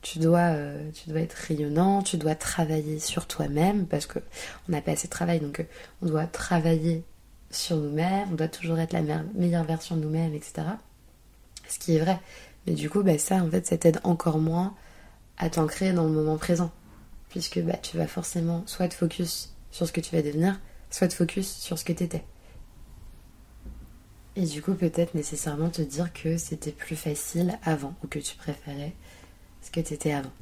tu 0.02 0.18
dois, 0.18 0.52
euh, 0.54 0.90
tu 0.92 1.10
dois 1.10 1.20
être 1.20 1.34
rayonnant, 1.34 2.02
tu 2.02 2.16
dois 2.16 2.34
travailler 2.34 2.98
sur 2.98 3.26
toi-même 3.26 3.86
parce 3.86 4.06
que 4.06 4.18
on 4.68 4.72
n'a 4.72 4.80
pas 4.80 4.92
assez 4.92 5.08
de 5.08 5.12
travail, 5.12 5.40
donc 5.40 5.60
euh, 5.60 5.64
on 6.02 6.06
doit 6.06 6.26
travailler 6.26 7.04
sur 7.50 7.76
nous-mêmes, 7.76 8.28
on 8.32 8.34
doit 8.34 8.48
toujours 8.48 8.78
être 8.78 8.92
la 8.92 9.02
meilleure 9.34 9.64
version 9.64 9.96
de 9.96 10.02
nous-mêmes, 10.02 10.34
etc. 10.34 10.62
Ce 11.68 11.78
qui 11.78 11.96
est 11.96 12.00
vrai. 12.00 12.18
Mais 12.66 12.74
du 12.74 12.88
coup, 12.88 13.02
bah, 13.02 13.18
ça, 13.18 13.36
en 13.36 13.50
fait, 13.50 13.66
ça 13.66 13.76
t'aide 13.76 14.00
encore 14.04 14.38
moins 14.38 14.74
à 15.38 15.50
t'ancrer 15.50 15.92
dans 15.92 16.04
le 16.04 16.10
moment 16.10 16.36
présent. 16.36 16.70
Puisque 17.28 17.60
bah, 17.60 17.76
tu 17.76 17.96
vas 17.96 18.06
forcément 18.06 18.64
soit 18.66 18.88
te 18.88 18.94
focus 18.94 19.54
sur 19.70 19.86
ce 19.86 19.92
que 19.92 20.00
tu 20.00 20.14
vas 20.14 20.22
devenir, 20.22 20.60
soit 20.90 21.08
te 21.08 21.14
focus 21.14 21.48
sur 21.48 21.78
ce 21.78 21.84
que 21.84 21.92
t'étais. 21.92 22.24
Et 24.36 24.46
du 24.46 24.62
coup, 24.62 24.74
peut-être 24.74 25.14
nécessairement 25.14 25.70
te 25.70 25.82
dire 25.82 26.12
que 26.12 26.36
c'était 26.36 26.72
plus 26.72 26.96
facile 26.96 27.58
avant, 27.64 27.94
ou 28.02 28.06
que 28.06 28.18
tu 28.18 28.36
préférais 28.36 28.94
ce 29.62 29.70
que 29.70 29.80
tu 29.80 29.94
étais 29.94 30.12
avant. 30.12 30.32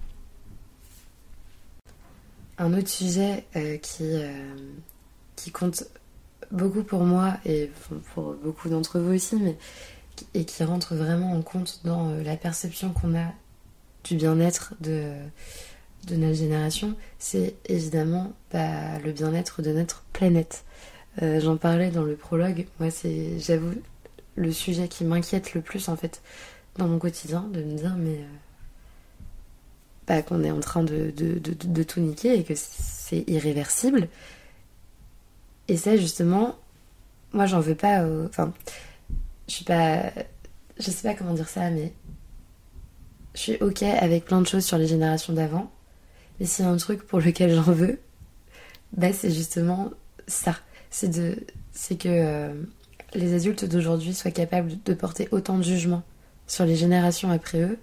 Un 2.59 2.75
autre 2.75 2.89
sujet 2.89 3.45
euh, 3.57 3.77
qui, 3.79 4.03
euh, 4.03 4.33
qui 5.37 5.51
compte 5.53 5.85
beaucoup 6.51 6.83
pour 6.83 7.05
moi 7.05 7.37
et 7.45 7.71
pour 8.15 8.35
beaucoup 8.35 8.69
d'entre 8.69 8.99
vous 8.99 9.15
aussi, 9.15 9.37
mais 9.37 9.57
et 10.35 10.45
qui 10.45 10.65
rentre 10.65 10.97
vraiment 10.97 11.33
en 11.33 11.43
compte 11.43 11.81
dans 11.85 12.09
euh, 12.09 12.23
la 12.25 12.37
perception 12.37 12.91
qu'on 12.91 13.17
a 13.17 13.33
du 14.03 14.17
bien-être 14.17 14.75
de, 14.81 15.13
de 16.09 16.17
notre 16.17 16.35
génération, 16.35 16.97
c'est 17.21 17.55
évidemment 17.67 18.33
bah, 18.53 18.99
le 19.05 19.13
bien-être 19.13 19.63
de 19.63 19.73
notre 19.73 20.05
planète. 20.13 20.65
J'en 21.21 21.57
parlais 21.57 21.91
dans 21.91 22.05
le 22.05 22.15
prologue, 22.15 22.69
moi 22.79 22.93
c'est, 22.93 23.41
j'avoue, 23.41 23.75
le 24.37 24.53
sujet 24.53 24.87
qui 24.87 25.05
m'inquiète 25.05 25.53
le 25.55 25.61
plus 25.61 25.89
en 25.89 25.97
fait 25.97 26.23
dans 26.77 26.87
mon 26.87 27.01
quotidien, 27.01 27.43
de 27.53 27.61
me 27.61 27.77
dire 27.77 27.97
mais 27.99 28.21
qu'on 30.23 30.43
est 30.43 30.51
en 30.51 30.61
train 30.61 30.83
de, 30.83 31.11
de, 31.11 31.83
tout 31.83 32.01
niquer 32.01 32.39
et 32.39 32.45
que 32.45 32.55
c'est 32.57 33.25
irréversible. 33.29 34.09
Et 35.69 35.77
ça, 35.77 35.97
justement, 35.97 36.57
moi, 37.33 37.47
j'en 37.47 37.61
veux 37.61 37.75
pas. 37.75 38.07
Enfin, 38.27 38.53
je 39.49 39.55
suis 39.55 39.65
pas. 39.65 40.11
Je 40.79 40.91
sais 40.91 41.09
pas 41.09 41.15
comment 41.15 41.35
dire 41.35 41.49
ça, 41.49 41.71
mais. 41.71 41.93
Je 43.35 43.41
suis 43.41 43.57
ok 43.61 43.83
avec 43.83 44.25
plein 44.25 44.41
de 44.41 44.47
choses 44.47 44.65
sur 44.65 44.79
les 44.79 44.87
générations 44.87 45.33
d'avant. 45.33 45.71
Mais 46.41 46.47
s'il 46.47 46.65
y 46.65 46.69
a 46.69 46.71
un 46.71 46.77
truc 46.77 47.07
pour 47.07 47.21
lequel 47.21 47.55
j'en 47.55 47.63
veux, 47.63 48.01
bah, 48.97 49.13
c'est 49.13 49.31
justement 49.31 49.91
ça. 50.27 50.57
C'est 50.91 51.11
que 51.97 52.09
euh, 52.09 52.55
les 53.15 53.35
adultes 53.35 53.65
d'aujourd'hui 53.65 54.15
soient 54.15 54.31
capables 54.31 54.73
de 54.85 54.95
porter 54.95 55.29
autant 55.31 55.59
de 55.59 55.63
jugement 55.63 56.03
sur 56.47 56.65
les 56.65 56.77
générations 56.77 57.31
après 57.31 57.61
eux 57.61 57.79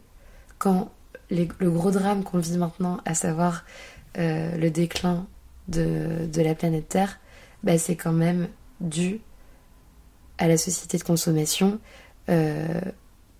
quand 0.57 0.91
le 1.31 1.69
gros 1.69 1.91
drame 1.91 2.23
qu'on 2.23 2.39
vit 2.39 2.57
maintenant, 2.57 2.99
à 3.05 3.13
savoir 3.13 3.63
euh, 4.17 4.55
le 4.57 4.69
déclin 4.69 5.27
de, 5.67 6.29
la 6.35 6.55
planète 6.55 6.87
Terre, 6.87 7.19
bah, 7.63 7.77
c'est 7.77 7.95
quand 7.95 8.13
même 8.13 8.47
dû 8.79 9.19
à 10.37 10.47
la 10.47 10.57
société 10.57 10.97
de 10.97 11.03
consommation, 11.03 11.79
euh, 12.29 12.79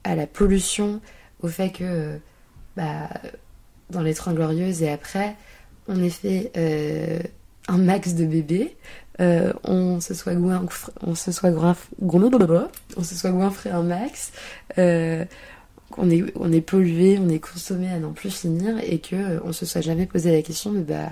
à 0.04 0.16
la 0.16 0.28
pollution, 0.28 1.02
au 1.42 1.48
fait 1.48 1.70
que 1.72 2.20
bah, 2.76 3.10
dans 3.90 4.02
les 4.02 4.14
Trente 4.14 4.36
Glorieuses 4.36 4.82
et 4.82 4.90
après, 4.90 5.36
on 5.88 6.02
ait 6.02 6.10
fait 6.10 6.52
euh, 6.58 7.20
un 7.68 7.78
max 7.78 8.16
de 8.16 8.26
bébés, 8.26 8.76
on 9.20 10.02
se 10.02 10.14
soit 10.14 10.36
goinfré, 10.36 10.92
on 11.02 11.16
se 11.16 11.32
soit 11.32 11.52
on 12.98 13.04
se 13.04 13.16
soit 13.16 13.32
goinfré 13.32 13.70
un 13.70 13.84
max, 13.84 14.34
on 15.98 16.10
est, 16.10 16.24
on 16.36 16.52
est 16.52 16.62
pollué, 16.62 17.18
on 17.20 17.30
est 17.30 17.40
consommé 17.40 17.90
à 17.90 18.00
n'en 18.00 18.12
plus 18.12 18.32
finir 18.32 18.78
et 18.84 19.00
que 19.00 19.16
euh, 19.16 19.40
on 19.44 19.54
se 19.54 19.66
soit 19.66 19.82
jamais 19.82 20.06
posé 20.06 20.32
la 20.32 20.42
question, 20.42 20.72
mais 20.72 20.82
bah 20.82 21.10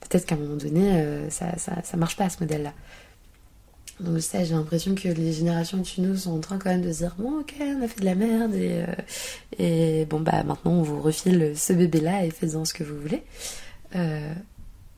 peut-être 0.00 0.26
qu'à 0.26 0.34
un 0.34 0.38
moment 0.38 0.56
donné, 0.56 0.92
euh, 0.92 1.30
ça, 1.30 1.56
ça, 1.56 1.96
marche 1.96 2.16
pas 2.16 2.28
ce 2.28 2.40
modèle-là. 2.40 2.72
Donc 4.00 4.20
ça, 4.20 4.44
j'ai 4.44 4.54
l'impression 4.54 4.94
que 4.94 5.08
les 5.08 5.32
générations 5.32 5.78
dessus 5.78 6.00
nous 6.00 6.16
sont 6.16 6.36
en 6.36 6.40
train 6.40 6.58
quand 6.58 6.70
même 6.70 6.82
de 6.82 6.92
se 6.92 6.98
dire 6.98 7.16
bon 7.18 7.40
ok, 7.40 7.54
on 7.60 7.82
a 7.82 7.88
fait 7.88 8.00
de 8.00 8.04
la 8.04 8.14
merde 8.14 8.54
et, 8.54 8.84
euh, 9.60 10.04
bon 10.04 10.20
bah 10.20 10.42
maintenant 10.44 10.72
on 10.72 10.82
vous 10.82 11.00
refile 11.00 11.52
ce 11.56 11.72
bébé-là 11.72 12.24
et 12.24 12.30
faites-en 12.30 12.64
ce 12.64 12.74
que 12.74 12.84
vous 12.84 12.98
voulez. 13.00 13.22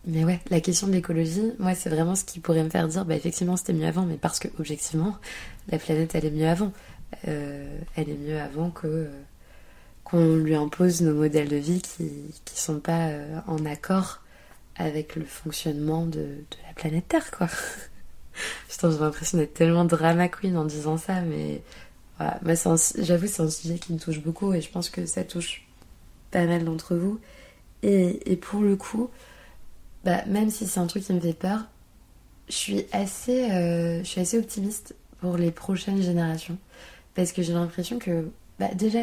mais 0.07 0.25
ouais, 0.25 0.41
la 0.51 0.61
question 0.61 0.87
de 0.87 0.93
l'écologie, 0.93 1.53
moi 1.59 1.75
c'est 1.75 1.89
vraiment 1.89 2.15
ce 2.15 2.25
qui 2.25 2.41
pourrait 2.41 2.63
me 2.65 2.69
faire 2.69 2.89
dire 2.89 3.07
bah 3.07 3.15
effectivement 3.15 3.57
c'était 3.57 3.73
mieux 3.73 3.87
avant, 3.87 4.05
mais 4.05 4.17
parce 4.17 4.39
que 4.39 4.49
objectivement 4.59 5.17
la 5.71 5.79
planète 5.79 6.15
elle 6.15 6.27
est 6.27 6.31
mieux 6.31 6.49
avant. 6.49 6.73
Euh, 7.29 7.81
elle 7.97 8.09
est 8.09 8.17
mieux 8.17 8.41
avant 8.41 8.71
que 8.71 8.87
euh, 8.87 9.23
qu'on 10.05 10.37
lui 10.37 10.55
impose 10.55 11.03
nos 11.03 11.15
modèles 11.15 11.49
de 11.49 11.57
vie 11.57 11.83
qui 11.83 12.05
ne 12.05 12.57
sont 12.57 12.81
pas 12.81 13.09
euh, 13.09 13.41
en 13.47 13.65
accord 13.67 14.21
avec 14.77 15.17
le 15.17 15.25
fonctionnement 15.25 16.07
de, 16.07 16.45
la 16.67 16.73
planète 16.75 17.09
Terre, 17.09 17.31
quoi. 17.31 17.49
j'ai 18.71 18.89
l'impression 18.89 19.39
d'être 19.39 19.55
tellement 19.55 19.85
drama 19.85 20.29
queen 20.29 20.57
en 20.57 20.65
disant 20.65 20.97
ça, 20.97 21.21
mais 21.21 21.63
voilà. 22.17 22.41
j'avoue, 22.99 23.27
c'est 23.27 23.43
un 23.43 23.51
sujet 23.51 23.79
qui 23.79 23.93
me 23.93 23.99
touche 23.99 24.21
beaucoup 24.21 24.55
et 24.55 24.61
je 24.61 24.71
pense 24.71 24.89
que 24.89 25.05
ça 25.05 25.25
touche 25.25 25.67
pas 26.31 26.47
mal 26.47 26.65
d'entre 26.65 26.95
vous. 26.97 27.21
Et, 27.83 28.37
pour 28.37 28.61
le 28.61 28.77
coup, 28.77 29.11
bah, 30.05 30.25
même 30.27 30.51
si 30.51 30.67
c'est 30.67 30.81
un 30.81 30.87
truc 30.87 31.05
qui 31.05 31.13
me 31.13 31.21
fait 31.21 31.35
peur, 31.35 31.61
je 32.49 32.55
suis 32.55 32.85
assez, 32.93 33.49
je 33.49 34.05
suis 34.05 34.21
assez 34.21 34.39
optimiste 34.39 34.95
pour 35.21 35.37
les 35.37 35.51
prochaines 35.51 36.03
générations. 36.03 36.59
Parce 37.15 37.33
que 37.33 37.43
j'ai 37.43 37.53
l'impression 37.53 37.99
que 37.99 38.31
bah, 38.59 38.69
déjà 38.75 39.01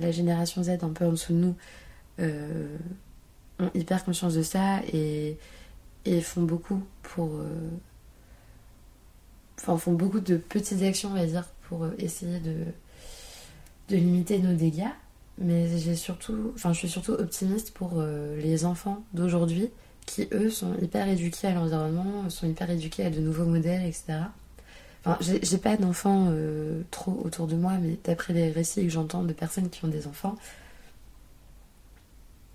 la, 0.00 0.10
génération 0.10 0.62
Z 0.62 0.70
un 0.82 0.88
peu 0.88 1.04
en 1.04 1.10
dessous 1.10 1.32
de 1.34 1.38
nous 1.38 1.54
euh, 2.20 2.76
ont 3.60 3.70
hyper 3.74 4.04
conscience 4.04 4.34
de 4.34 4.42
ça 4.42 4.80
et, 4.92 5.36
font 6.22 6.42
beaucoup 6.42 6.82
pour... 7.02 7.34
Euh, 7.34 7.68
enfin, 9.58 9.76
font 9.76 9.92
beaucoup 9.92 10.20
de 10.20 10.36
petites 10.36 10.82
actions, 10.82 11.10
on 11.10 11.14
va 11.14 11.26
dire, 11.26 11.46
pour 11.68 11.84
euh, 11.84 11.90
essayer 11.98 12.40
de, 12.40 12.56
de 13.90 13.96
limiter 13.96 14.38
nos 14.38 14.54
dégâts. 14.54 14.92
Mais 15.36 15.76
j'ai 15.78 15.96
surtout, 15.96 16.52
enfin, 16.54 16.72
je 16.72 16.78
suis 16.78 16.88
surtout 16.88 17.12
optimiste 17.12 17.72
pour 17.72 18.00
les 18.02 18.64
enfants 18.64 19.02
d'aujourd'hui 19.14 19.68
qui, 20.06 20.28
eux, 20.32 20.48
sont 20.48 20.74
hyper 20.80 21.08
éduqués 21.08 21.48
à 21.48 21.54
l'environnement, 21.54 22.30
sont 22.30 22.46
hyper 22.46 22.70
éduqués 22.70 23.04
à 23.04 23.10
de 23.10 23.18
nouveaux 23.18 23.44
modèles, 23.44 23.84
etc. 23.84 24.20
Enfin, 25.06 25.18
j'ai 25.20 25.58
pas 25.58 25.76
d'enfants 25.76 26.28
euh, 26.30 26.82
trop 26.90 27.20
autour 27.24 27.46
de 27.46 27.56
moi, 27.56 27.72
mais 27.80 27.98
d'après 28.04 28.32
les 28.32 28.50
récits 28.50 28.84
que 28.84 28.88
j'entends 28.88 29.22
de 29.22 29.34
personnes 29.34 29.68
qui 29.68 29.84
ont 29.84 29.88
des 29.88 30.06
enfants, 30.06 30.34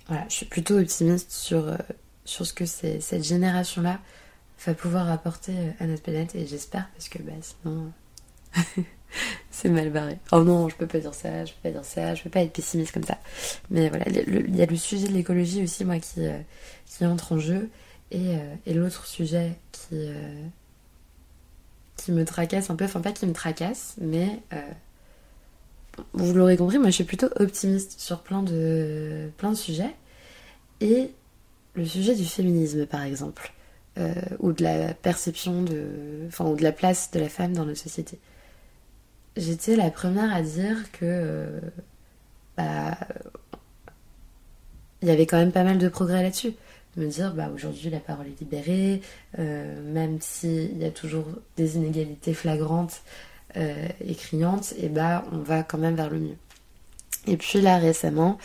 voilà, 0.08 0.26
je 0.30 0.34
suis 0.34 0.46
plutôt 0.48 0.80
optimiste 0.80 1.32
sur, 1.32 1.68
euh, 1.68 1.78
sur 2.26 2.48
ce 2.48 2.54
que 2.54 2.66
cette 2.66 3.24
génération-là 3.24 4.00
va 4.66 4.74
pouvoir 4.74 5.12
apporter 5.12 5.54
euh, 5.56 5.72
à 5.80 5.86
notre 5.86 6.02
planète 6.02 6.34
et 6.34 6.48
j'espère 6.48 6.90
parce 6.96 7.08
que 7.08 7.22
bah, 7.22 7.34
sinon 7.42 7.92
c'est 9.52 9.70
mal 9.70 9.92
barré. 9.92 10.18
Oh 10.32 10.44
non, 10.44 10.70
je 10.70 10.76
peux 10.76 10.88
pas 10.88 11.00
dire 11.00 11.14
ça, 11.14 11.46
je 11.46 11.54
peux 11.54 11.70
pas 11.70 11.72
dire 11.72 11.86
ça, 11.86 12.16
je 12.16 12.24
peux 12.24 12.32
pas 12.32 12.42
être 12.42 12.54
pessimiste 12.54 12.94
comme 12.94 13.04
ça. 13.04 13.20
Mais 13.70 13.90
voilà, 13.90 14.06
il 14.10 14.56
y 14.56 14.62
a 14.64 14.66
le 14.66 14.76
sujet 14.76 15.08
de 15.08 15.14
l'écologie 15.14 15.62
aussi, 15.62 15.86
moi, 15.86 16.00
qui, 16.00 16.22
qui 16.88 17.06
entre 17.06 17.34
en 17.34 17.40
jeu 17.40 17.70
et, 18.10 18.38
et 18.66 18.74
l'autre 18.74 19.06
sujet 19.06 19.54
qui 19.72 20.10
qui 22.02 22.12
me 22.12 22.26
tracasse 22.26 22.70
un 22.70 22.76
peu, 22.76 22.86
enfin 22.86 23.02
pas 23.02 23.12
qui 23.12 23.26
me 23.26 23.34
tracasse, 23.34 23.96
mais 24.00 24.40
euh, 24.54 24.62
vous 26.14 26.34
l'aurez 26.34 26.58
compris, 26.58 26.78
moi 26.78 26.88
je 26.88 26.96
suis 26.96 27.04
plutôt 27.04 27.30
optimiste 27.38 28.00
sur 28.00 28.22
plein 28.22 28.44
de, 28.44 29.30
plein 29.38 29.52
de 29.52 29.58
sujets. 29.58 29.96
Et 30.82 31.12
le 31.76 31.86
sujet 31.86 32.16
du 32.16 32.26
féminisme 32.26 32.86
par 32.86 33.04
exemple, 33.04 33.54
euh, 33.98 34.14
ou 34.40 34.54
de 34.54 34.64
la 34.64 34.94
perception 34.94 35.62
de, 35.64 36.26
enfin, 36.28 36.46
ou 36.46 36.56
de 36.56 36.64
la 36.64 36.72
place 36.72 37.12
de 37.12 37.20
la 37.20 37.30
femme 37.30 37.54
dans 37.54 37.66
notre 37.66 37.80
société. 37.80 38.20
J'étais 39.38 39.76
la 39.76 39.92
première 39.92 40.34
à 40.34 40.42
dire 40.42 40.92
que 40.92 41.00
euh, 41.04 41.60
bah, 42.58 42.98
il 45.02 45.08
y 45.08 45.12
avait 45.12 45.26
quand 45.26 45.38
même 45.38 45.52
pas 45.52 45.64
mal 45.64 45.78
de 45.78 45.88
progrès 45.88 46.24
là-dessus. 46.24 46.54
Me 47.00 47.08
dire, 47.08 47.34
bah, 47.34 47.50
aujourd'hui 47.54 47.90
la 47.90 48.00
parole 48.00 48.28
est 48.28 48.40
libérée, 48.40 49.02
euh, 49.38 49.82
même 49.94 50.20
s'il 50.22 50.78
y 50.78 50.86
a 50.86 50.92
toujours 50.92 51.26
des 51.58 51.78
inégalités 51.78 52.34
flagrantes 52.34 53.02
et 53.56 54.14
criantes, 54.14 54.76
et 54.78 54.90
bah, 54.90 55.26
on 55.32 55.40
va 55.40 55.64
quand 55.64 55.80
même 55.80 55.96
vers 55.96 56.12
le 56.12 56.20
mieux. 56.20 56.38
Et 57.26 57.36
puis 57.36 57.62
là, 57.62 57.80
récemment, 57.80 58.38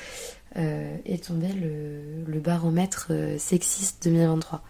est 0.57 1.25
tombé 1.27 1.49
le, 1.49 2.25
le 2.27 2.41
baromètre 2.41 3.13
sexiste 3.37 4.03
2023. 4.05 4.63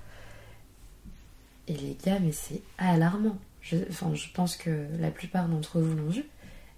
Et 1.69 1.75
les 1.75 1.97
gars, 2.05 2.19
mais 2.19 2.33
c'est 2.33 2.63
alarmant. 2.79 3.39
Je, 3.61 3.77
enfin, 3.89 4.13
je 4.15 4.27
pense 4.35 4.57
que 4.57 4.87
la 4.99 5.11
plupart 5.11 5.49
d'entre 5.49 5.81
vous 5.81 5.97
l'ont 5.97 6.11
vu. 6.11 6.25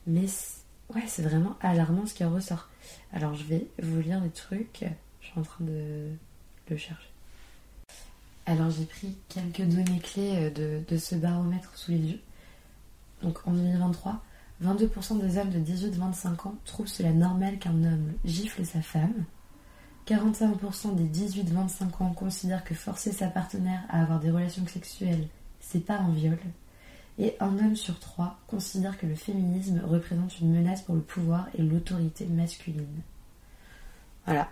Mais 0.07 0.27
ouais, 0.95 1.03
c'est 1.07 1.23
vraiment 1.23 1.57
alarmant 1.61 2.07
ce 2.07 2.15
qui 2.15 2.25
en 2.25 2.33
ressort. 2.33 2.69
Alors 3.13 3.35
je 3.35 3.45
vais 3.45 3.67
vous 3.83 4.01
lire 4.01 4.21
des 4.21 4.31
trucs. 4.31 4.85
Je 5.21 5.27
suis 5.27 5.39
en 5.39 5.43
train 5.43 5.65
de 5.65 6.09
Alors 8.47 8.71
j'ai 8.71 8.85
pris 8.85 9.17
quelques 9.29 9.63
données 9.63 10.01
clés 10.01 10.37
euh, 10.37 10.51
de, 10.51 10.83
de, 10.89 10.97
ce 10.99 11.15
baromètre 11.15 11.77
sous 11.77 11.91
les 11.93 11.99
yeux. 11.99 12.21
Donc 13.23 13.39
en 13.47 13.53
2023, 13.53 14.23
22% 14.65 15.21
des 15.21 15.39
hommes 15.39 15.51
de 15.51 15.59
18-25 15.59 16.49
ans 16.49 16.55
trouvent 16.65 16.87
cela 16.87 17.13
normal 17.13 17.59
qu'un 17.59 17.85
homme 17.85 18.13
gifle 18.25 18.65
sa 18.65 18.83
femme. 18.83 19.25
41% 20.07 20.95
des 20.95 21.27
18-25 21.27 22.03
ans 22.03 22.13
considèrent 22.13 22.63
que 22.63 22.75
forcer 22.75 23.11
sa 23.11 23.27
partenaire 23.27 23.83
à 23.89 24.03
avoir 24.03 24.21
des 24.21 24.31
relations 24.31 24.67
sexuelles, 24.67 25.27
c'est 25.61 25.85
pas 25.85 25.99
un 25.99 26.13
viol. 26.13 26.39
Et 27.19 27.35
un 27.41 27.59
homme 27.59 27.77
sur 27.77 27.99
trois 27.99 28.39
considère 28.47 28.99
que 28.99 29.07
le 29.07 29.15
féminisme 29.15 29.81
représente 29.85 30.39
une 30.39 30.53
menace 30.53 30.83
pour 30.83 30.95
le 30.95 31.01
pouvoir 31.01 31.49
et 31.55 31.63
l'autorité 31.63 32.27
masculine. 32.27 32.87
Voilà. 34.27 34.49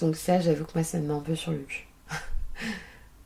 Donc 0.00 0.16
ça, 0.16 0.40
j'avoue 0.40 0.64
que 0.64 0.72
moi, 0.74 0.84
ça 0.84 0.98
me 0.98 1.06
met 1.06 1.14
un 1.14 1.20
peu 1.20 1.34
sur 1.34 1.52
le 1.52 1.58
cul. 1.58 1.86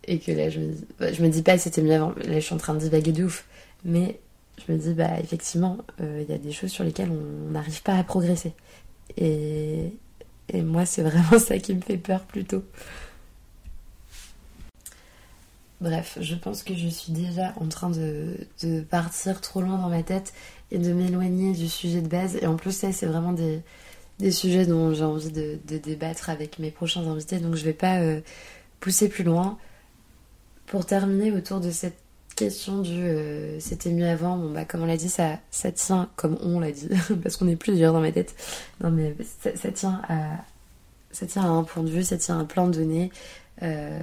et 0.04 0.18
que 0.18 0.32
là, 0.32 0.50
je 0.50 0.60
me 0.60 0.72
dis, 0.72 0.84
bah, 0.98 1.12
je 1.12 1.22
me 1.22 1.28
dis 1.28 1.42
pas 1.42 1.58
c'était 1.58 1.82
mieux 1.82 1.94
avant. 1.94 2.12
Là, 2.16 2.34
je 2.34 2.40
suis 2.40 2.54
en 2.54 2.58
train 2.58 2.74
de 2.74 2.80
divaguer 2.80 3.12
de 3.12 3.24
ouf. 3.24 3.46
Mais 3.84 4.20
je 4.66 4.72
me 4.72 4.78
dis, 4.78 4.94
bah, 4.94 5.18
effectivement, 5.20 5.78
euh, 6.00 6.24
il 6.26 6.30
y 6.30 6.34
a 6.34 6.38
des 6.38 6.52
choses 6.52 6.70
sur 6.70 6.84
lesquelles 6.84 7.10
on 7.10 7.50
n'arrive 7.50 7.82
pas 7.82 7.94
à 7.94 8.04
progresser. 8.04 8.52
Et, 9.16 9.92
et 10.48 10.62
moi, 10.62 10.86
c'est 10.86 11.02
vraiment 11.02 11.38
ça 11.38 11.58
qui 11.58 11.74
me 11.74 11.80
fait 11.80 11.98
peur 11.98 12.22
plutôt. 12.22 12.64
Bref, 15.80 16.16
je 16.22 16.34
pense 16.34 16.62
que 16.62 16.74
je 16.74 16.88
suis 16.88 17.12
déjà 17.12 17.52
en 17.60 17.68
train 17.68 17.90
de, 17.90 18.80
partir 18.88 19.40
trop 19.42 19.60
loin 19.60 19.76
dans 19.76 19.90
ma 19.90 20.02
tête 20.02 20.32
et 20.70 20.78
de 20.78 20.92
m'éloigner 20.92 21.52
du 21.52 21.68
sujet 21.68 22.00
de 22.00 22.08
base. 22.08 22.36
Et 22.36 22.46
en 22.46 22.56
plus, 22.56 22.72
ça, 22.72 22.92
c'est 22.92 23.06
vraiment 23.06 23.32
des, 23.32 23.60
sujets 24.30 24.66
dont 24.66 24.94
j'ai 24.94 25.04
envie 25.04 25.30
de, 25.30 25.58
débattre 25.78 26.30
avec 26.30 26.58
mes 26.58 26.70
prochains 26.70 27.06
invités. 27.06 27.38
Donc, 27.38 27.54
je 27.54 27.64
vais 27.64 27.72
pas 27.72 27.98
euh, 27.98 28.20
pousser 28.80 29.08
plus 29.08 29.24
loin. 29.24 29.58
Pour 30.66 30.86
terminer 30.86 31.30
autour 31.32 31.60
de 31.60 31.70
cette 31.70 31.98
question 32.36 32.82
du 32.82 32.92
euh, 32.92 33.58
c'était 33.60 33.90
mieux 33.90 34.06
avant, 34.06 34.36
bon 34.36 34.52
bah 34.52 34.64
comme 34.64 34.82
on 34.82 34.86
l'a 34.86 34.98
dit, 34.98 35.08
ça, 35.08 35.38
ça 35.50 35.72
tient, 35.72 36.10
comme 36.16 36.36
on 36.42 36.60
l'a 36.60 36.70
dit, 36.70 36.88
parce 37.22 37.36
qu'on 37.36 37.48
est 37.48 37.56
plusieurs 37.56 37.92
dans 37.92 38.00
ma 38.00 38.12
tête, 38.12 38.34
ça, 38.78 39.72
tient 39.72 40.02
à 40.08 41.46
un 41.46 41.64
point 41.64 41.82
de 41.82 41.88
vue, 41.88 42.04
ça 42.04 42.18
tient 42.18 42.36
à 42.36 42.40
un 42.40 42.44
plan 42.44 42.68
de 42.68 42.74
données. 42.74 43.10
Euh, 43.62 44.00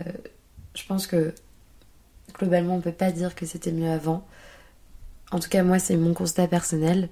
je 0.73 0.83
pense 0.85 1.05
que 1.05 1.33
globalement 2.33 2.75
on 2.75 2.81
peut 2.81 2.91
pas 2.91 3.11
dire 3.11 3.35
que 3.35 3.45
c'était 3.45 3.71
mieux 3.71 3.91
avant. 3.91 4.25
En 5.31 5.39
tout 5.39 5.49
cas 5.49 5.63
moi 5.63 5.77
c'est 5.77 5.95
mon 5.95 6.13
constat 6.13 6.47
personnel. 6.47 7.09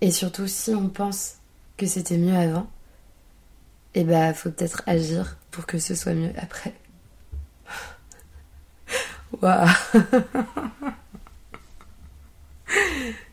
Et 0.00 0.12
surtout 0.12 0.46
si 0.46 0.74
on 0.74 0.88
pense 0.88 1.39
c'était 1.86 2.18
mieux 2.18 2.36
avant, 2.36 2.70
et 3.94 4.00
eh 4.00 4.04
bah 4.04 4.32
faut 4.34 4.50
peut-être 4.50 4.82
agir 4.86 5.36
pour 5.50 5.66
que 5.66 5.78
ce 5.78 5.94
soit 5.94 6.14
mieux 6.14 6.32
après. 6.36 6.74
Waouh 9.42 9.68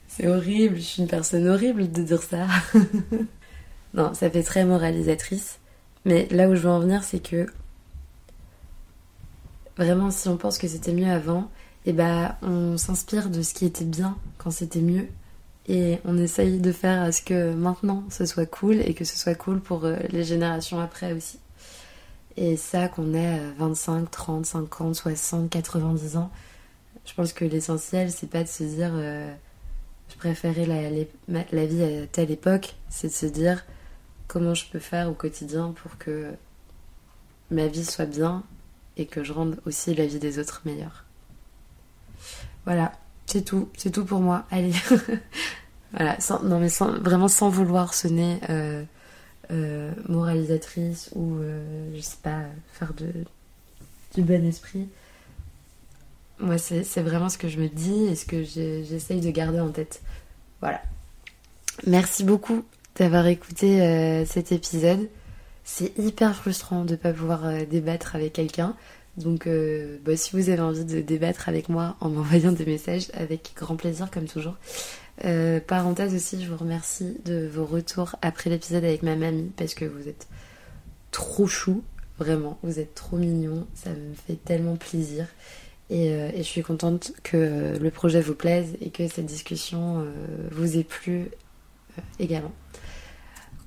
C'est 0.07 0.27
horrible, 0.27 0.77
je 0.77 0.81
suis 0.81 1.01
une 1.03 1.07
personne 1.07 1.47
horrible 1.47 1.91
de 1.91 2.01
dire 2.01 2.23
ça. 2.23 2.47
non, 3.93 4.15
ça 4.15 4.31
fait 4.31 4.41
très 4.41 4.65
moralisatrice. 4.65 5.60
Mais 6.05 6.27
là 6.31 6.49
où 6.49 6.55
je 6.55 6.62
veux 6.62 6.69
en 6.69 6.79
venir, 6.79 7.03
c'est 7.03 7.19
que 7.19 7.45
vraiment, 9.77 10.10
si 10.10 10.27
on 10.27 10.38
pense 10.38 10.57
que 10.57 10.67
c'était 10.67 10.93
mieux 10.93 11.12
avant, 11.12 11.51
et 11.86 11.91
eh 11.91 11.93
bah 11.93 12.38
on 12.41 12.77
s'inspire 12.77 13.29
de 13.29 13.43
ce 13.43 13.53
qui 13.53 13.65
était 13.65 13.86
bien 13.86 14.17
quand 14.39 14.49
c'était 14.49 14.81
mieux. 14.81 15.07
Et 15.67 15.99
on 16.06 16.17
essaye 16.17 16.60
de 16.60 16.71
faire 16.71 17.01
à 17.01 17.12
ce 17.12 17.21
que 17.21 17.53
maintenant 17.53 18.03
ce 18.10 18.25
soit 18.25 18.45
cool 18.45 18.75
et 18.82 18.93
que 18.93 19.03
ce 19.03 19.17
soit 19.17 19.36
cool 19.36 19.60
pour 19.60 19.84
euh, 19.86 19.97
les 20.10 20.23
générations 20.23 20.80
après 20.80 21.12
aussi. 21.13 21.39
Et 22.38 22.56
ça, 22.56 22.88
qu'on 22.88 23.13
ait 23.13 23.41
25, 23.58 24.10
30, 24.12 24.45
50, 24.45 24.95
60, 24.95 25.49
90 25.49 26.17
ans, 26.17 26.32
je 27.06 27.13
pense 27.13 27.34
que 27.34 27.45
l'essentiel, 27.45 28.12
c'est 28.12 28.30
pas 28.30 28.43
de 28.43 28.47
se 28.47 28.63
dire 28.63 28.91
euh, 28.93 29.34
je 30.10 30.15
préférais 30.17 30.65
la, 30.65 31.43
la, 31.51 31.65
vie 31.65 31.84
à 31.84 32.08
telle 32.08 32.32
époque, 32.32 32.75
c'est 32.89 33.08
de 33.08 33.13
se 33.13 33.25
dire 33.25 33.65
comment 34.27 34.53
je 34.53 34.65
peux 34.69 34.80
faire 34.80 35.10
au 35.10 35.13
quotidien 35.13 35.73
pour 35.82 35.97
que 35.97 36.32
ma 37.49 37.67
vie 37.67 37.86
soit 37.86 38.06
bien 38.06 38.43
et 38.97 39.06
que 39.06 39.23
je 39.23 39.34
rende 39.34 39.60
aussi 39.65 39.95
la 39.95 40.06
vie 40.06 40.19
des 40.19 40.38
autres 40.38 40.62
meilleure. 40.65 41.06
Voilà, 42.65 42.91
c'est 43.28 43.44
tout, 43.44 43.70
c'est 43.78 43.92
tout 43.92 44.06
pour 44.06 44.22
moi. 44.22 44.46
Allez, 44.50 44.72
voilà, 45.94 46.18
non 46.44 46.60
mais 46.60 46.70
vraiment 47.02 47.28
sans 47.28 47.50
vouloir 47.50 47.94
sonner 47.94 48.40
euh, 48.50 48.84
euh, 49.52 49.92
moralisatrice 50.08 51.12
ou 51.13 51.36
euh, 51.36 51.92
je 51.96 52.02
sais 52.02 52.18
pas 52.24 52.42
faire 52.72 52.94
de 52.94 53.12
du 54.16 54.22
bon 54.24 54.44
esprit. 54.46 54.88
Moi 56.40 56.58
c'est 56.58 57.02
vraiment 57.02 57.30
ce 57.30 57.38
que 57.38 57.50
je 57.50 57.60
me 57.60 57.68
dis 57.68 58.06
et 58.06 58.16
ce 58.16 58.26
que 58.26 58.44
j'essaye 58.44 59.22
de 59.22 59.30
garder 59.30 59.60
en 59.60 59.70
tête. 59.70 60.02
Voilà. 60.62 60.82
Merci 61.86 62.24
beaucoup 62.24 62.63
d'avoir 62.96 63.28
écouté 63.28 64.26
cet 64.26 64.52
épisode. 64.52 65.10
C'est 65.63 65.98
hyper 66.00 66.36
frustrant 66.36 66.86
de 66.86 66.92
ne 66.92 66.96
pas 66.96 67.12
pouvoir 67.12 67.66
débattre 67.66 68.16
avec 68.16 68.34
quelqu'un 68.34 68.76
donc 69.17 69.49
bah, 70.06 70.15
si 70.15 70.36
vous 70.36 70.49
avez 70.49 70.62
envie 70.62 70.86
de 70.86 71.01
débattre 71.01 71.49
avec 71.49 71.69
moi 71.69 71.95
en 71.99 72.10
m'envoyant 72.10 72.51
des 72.51 72.65
messages 72.65 73.08
avec 73.13 73.53
grand 73.56 73.75
plaisir 73.75 74.10
comme 74.12 74.25
toujours. 74.25 74.56
Euh, 75.25 75.60
parenthèse 75.60 76.13
aussi, 76.13 76.43
je 76.43 76.49
vous 76.49 76.58
remercie 76.58 77.17
de 77.25 77.49
vos 77.51 77.65
retours 77.65 78.15
après 78.21 78.49
l'épisode 78.49 78.84
avec 78.84 79.01
ma 79.03 79.15
mamie 79.15 79.51
parce 79.56 79.73
que 79.73 79.86
vous 79.86 80.08
êtes 80.08 80.27
trop 81.12 81.47
chou, 81.47 81.84
vraiment, 82.19 82.60
vous 82.62 82.80
êtes 82.80 82.93
trop 82.93 83.17
mignon, 83.17 83.65
ça 83.73 83.89
me 83.89 84.13
fait 84.27 84.36
tellement 84.36 84.75
plaisir. 84.75 85.25
Et, 85.89 86.12
euh, 86.12 86.30
je 86.36 86.43
suis 86.43 86.62
contente 86.62 87.13
que 87.23 87.77
le 87.80 87.91
projet 87.91 88.21
vous 88.21 88.36
plaise 88.36 88.75
et 88.82 88.89
que 88.89 89.08
cette 89.08 89.25
discussion 89.25 90.01
euh, 90.01 90.12
vous 90.51 90.77
ait 90.77 90.84
plu 90.84 91.30
également. 92.19 92.53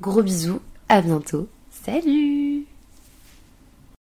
Gros 0.00 0.22
bisous, 0.22 0.60
à 0.88 1.02
bientôt, 1.02 1.48
salut 1.70 2.69